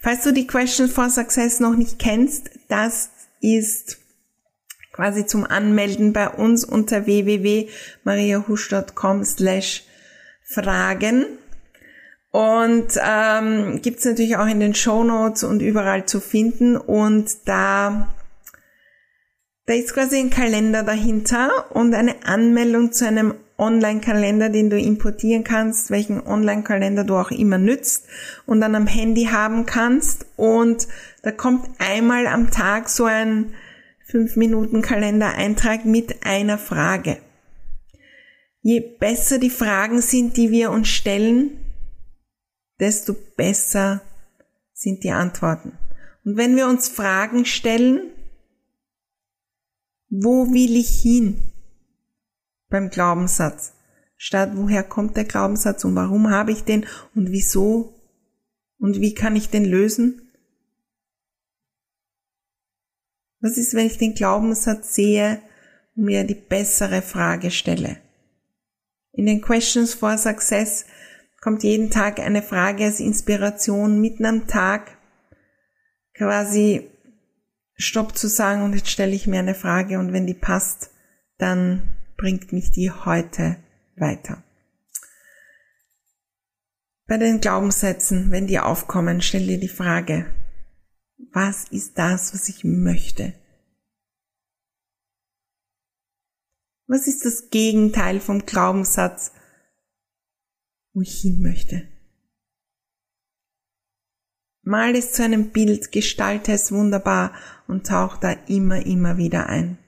Falls 0.00 0.24
du 0.24 0.32
die 0.32 0.48
Questions 0.48 0.92
for 0.92 1.08
Success 1.08 1.60
noch 1.60 1.76
nicht 1.76 2.00
kennst, 2.00 2.50
das 2.66 3.10
ist 3.40 3.98
quasi 4.92 5.26
zum 5.26 5.44
Anmelden 5.44 6.12
bei 6.12 6.28
uns 6.28 6.64
unter 6.64 7.06
www.mariahusch.com 7.06 9.24
slash 9.24 9.84
Fragen. 10.42 11.26
Und 12.30 12.88
ähm, 13.00 13.80
gibt 13.80 14.04
natürlich 14.04 14.36
auch 14.36 14.46
in 14.46 14.60
den 14.60 14.74
Show 14.74 15.02
Notes 15.04 15.44
und 15.44 15.62
überall 15.62 16.04
zu 16.06 16.20
finden. 16.20 16.76
Und 16.76 17.30
da, 17.46 18.14
da 19.66 19.74
ist 19.74 19.94
quasi 19.94 20.18
ein 20.18 20.30
Kalender 20.30 20.82
dahinter 20.82 21.66
und 21.70 21.94
eine 21.94 22.26
Anmeldung 22.26 22.92
zu 22.92 23.06
einem 23.06 23.34
Online-Kalender, 23.56 24.50
den 24.50 24.68
du 24.70 24.78
importieren 24.78 25.42
kannst, 25.42 25.90
welchen 25.90 26.24
Online-Kalender 26.24 27.04
du 27.04 27.16
auch 27.16 27.32
immer 27.32 27.58
nützt 27.58 28.06
und 28.46 28.60
dann 28.60 28.74
am 28.74 28.86
Handy 28.86 29.24
haben 29.24 29.66
kannst. 29.66 30.26
Und 30.36 30.86
da 31.28 31.34
kommt 31.34 31.68
einmal 31.76 32.26
am 32.26 32.50
Tag 32.50 32.88
so 32.88 33.04
ein 33.04 33.52
5-Minuten-Kalender-Eintrag 34.10 35.84
mit 35.84 36.24
einer 36.24 36.56
Frage. 36.56 37.18
Je 38.62 38.80
besser 38.80 39.38
die 39.38 39.50
Fragen 39.50 40.00
sind, 40.00 40.38
die 40.38 40.50
wir 40.50 40.70
uns 40.70 40.88
stellen, 40.88 41.50
desto 42.80 43.14
besser 43.36 44.00
sind 44.72 45.04
die 45.04 45.10
Antworten. 45.10 45.76
Und 46.24 46.38
wenn 46.38 46.56
wir 46.56 46.66
uns 46.66 46.88
Fragen 46.88 47.44
stellen, 47.44 48.10
wo 50.08 50.50
will 50.50 50.76
ich 50.76 51.02
hin? 51.02 51.42
beim 52.70 52.88
Glaubenssatz. 52.88 53.74
Statt 54.16 54.52
woher 54.54 54.82
kommt 54.82 55.14
der 55.18 55.24
Glaubenssatz 55.24 55.84
und 55.84 55.94
warum 55.94 56.30
habe 56.30 56.52
ich 56.52 56.64
den 56.64 56.86
und 57.14 57.32
wieso 57.32 58.00
und 58.78 58.98
wie 59.02 59.12
kann 59.12 59.36
ich 59.36 59.50
den 59.50 59.66
lösen? 59.66 60.27
Was 63.40 63.56
ist, 63.56 63.74
wenn 63.74 63.86
ich 63.86 63.98
den 63.98 64.14
Glaubenssatz 64.14 64.94
sehe 64.94 65.40
und 65.94 66.04
mir 66.04 66.24
die 66.24 66.34
bessere 66.34 67.02
Frage 67.02 67.50
stelle? 67.50 67.98
In 69.12 69.26
den 69.26 69.40
Questions 69.40 69.94
for 69.94 70.18
Success 70.18 70.86
kommt 71.40 71.62
jeden 71.62 71.90
Tag 71.90 72.18
eine 72.18 72.42
Frage 72.42 72.84
als 72.84 73.00
Inspiration 73.00 74.00
mitten 74.00 74.24
am 74.24 74.46
Tag 74.46 74.96
quasi 76.14 76.90
Stopp 77.76 78.18
zu 78.18 78.28
sagen 78.28 78.62
und 78.62 78.74
jetzt 78.74 78.90
stelle 78.90 79.14
ich 79.14 79.28
mir 79.28 79.38
eine 79.38 79.54
Frage 79.54 80.00
und 80.00 80.12
wenn 80.12 80.26
die 80.26 80.34
passt, 80.34 80.90
dann 81.38 81.96
bringt 82.16 82.52
mich 82.52 82.72
die 82.72 82.90
heute 82.90 83.56
weiter. 83.96 84.42
Bei 87.06 87.16
den 87.16 87.40
Glaubenssätzen, 87.40 88.32
wenn 88.32 88.48
die 88.48 88.58
aufkommen, 88.58 89.22
stell 89.22 89.46
dir 89.46 89.58
die 89.58 89.68
Frage, 89.68 90.26
was 91.32 91.64
ist 91.70 91.98
das, 91.98 92.34
was 92.34 92.48
ich 92.48 92.64
möchte? 92.64 93.34
Was 96.86 97.06
ist 97.06 97.24
das 97.24 97.50
Gegenteil 97.50 98.18
vom 98.18 98.46
Glaubenssatz, 98.46 99.32
wo 100.94 101.02
ich 101.02 101.20
hin 101.20 101.42
möchte? 101.42 101.86
Mal 104.62 104.94
es 104.96 105.12
zu 105.12 105.22
einem 105.22 105.50
Bild, 105.50 105.92
gestalte 105.92 106.52
es 106.52 106.72
wunderbar 106.72 107.34
und 107.66 107.86
tauch 107.86 108.16
da 108.16 108.32
immer, 108.32 108.84
immer 108.84 109.16
wieder 109.16 109.48
ein. 109.48 109.78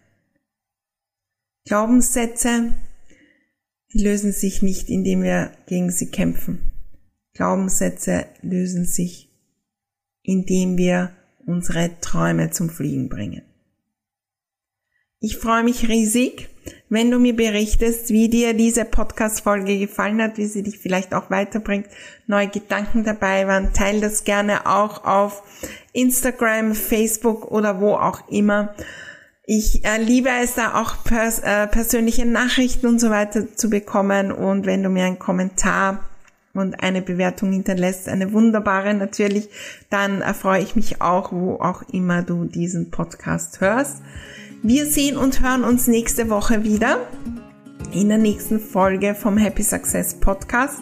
Glaubenssätze, 1.64 2.72
die 3.92 4.02
lösen 4.02 4.32
sich 4.32 4.62
nicht, 4.62 4.88
indem 4.88 5.22
wir 5.22 5.52
gegen 5.66 5.90
sie 5.90 6.10
kämpfen. 6.10 6.70
Glaubenssätze 7.34 8.26
lösen 8.42 8.84
sich, 8.84 9.30
indem 10.22 10.76
wir 10.76 11.14
unsere 11.50 12.00
Träume 12.00 12.50
zum 12.50 12.70
Fliegen 12.70 13.08
bringen. 13.08 13.42
Ich 15.22 15.36
freue 15.36 15.64
mich 15.64 15.88
riesig, 15.88 16.48
wenn 16.88 17.10
du 17.10 17.18
mir 17.18 17.36
berichtest, 17.36 18.08
wie 18.08 18.30
dir 18.30 18.54
diese 18.54 18.86
Podcast-Folge 18.86 19.78
gefallen 19.78 20.22
hat, 20.22 20.38
wie 20.38 20.46
sie 20.46 20.62
dich 20.62 20.78
vielleicht 20.78 21.12
auch 21.12 21.30
weiterbringt, 21.30 21.88
neue 22.26 22.48
Gedanken 22.48 23.04
dabei 23.04 23.46
waren. 23.46 23.74
Teil 23.74 24.00
das 24.00 24.24
gerne 24.24 24.66
auch 24.66 25.04
auf 25.04 25.42
Instagram, 25.92 26.74
Facebook 26.74 27.50
oder 27.50 27.80
wo 27.80 27.94
auch 27.94 28.28
immer. 28.28 28.74
Ich 29.44 29.84
äh, 29.84 30.00
liebe 30.00 30.30
es 30.42 30.54
da 30.54 30.80
auch 30.80 31.04
pers 31.04 31.40
äh, 31.40 31.66
persönliche 31.66 32.24
Nachrichten 32.24 32.86
und 32.86 32.98
so 33.00 33.10
weiter 33.10 33.54
zu 33.54 33.68
bekommen 33.68 34.32
und 34.32 34.64
wenn 34.64 34.82
du 34.82 34.88
mir 34.88 35.04
einen 35.04 35.18
Kommentar 35.18 36.09
und 36.54 36.82
eine 36.82 37.02
Bewertung 37.02 37.52
hinterlässt, 37.52 38.08
eine 38.08 38.32
wunderbare 38.32 38.94
natürlich, 38.94 39.48
dann 39.88 40.20
erfreue 40.20 40.62
ich 40.62 40.76
mich 40.76 41.00
auch, 41.00 41.32
wo 41.32 41.54
auch 41.56 41.82
immer 41.92 42.22
du 42.22 42.44
diesen 42.44 42.90
Podcast 42.90 43.60
hörst. 43.60 44.02
Wir 44.62 44.86
sehen 44.86 45.16
und 45.16 45.42
hören 45.42 45.64
uns 45.64 45.86
nächste 45.86 46.28
Woche 46.28 46.64
wieder 46.64 46.98
in 47.92 48.08
der 48.08 48.18
nächsten 48.18 48.60
Folge 48.60 49.14
vom 49.14 49.36
Happy 49.36 49.62
Success 49.62 50.14
Podcast, 50.14 50.80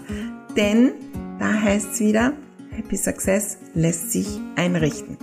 denn 0.56 0.92
da 1.38 1.52
heißt 1.52 1.92
es 1.92 2.00
wieder, 2.00 2.32
Happy 2.70 2.96
Success 2.96 3.58
lässt 3.74 4.12
sich 4.12 4.40
einrichten. 4.56 5.16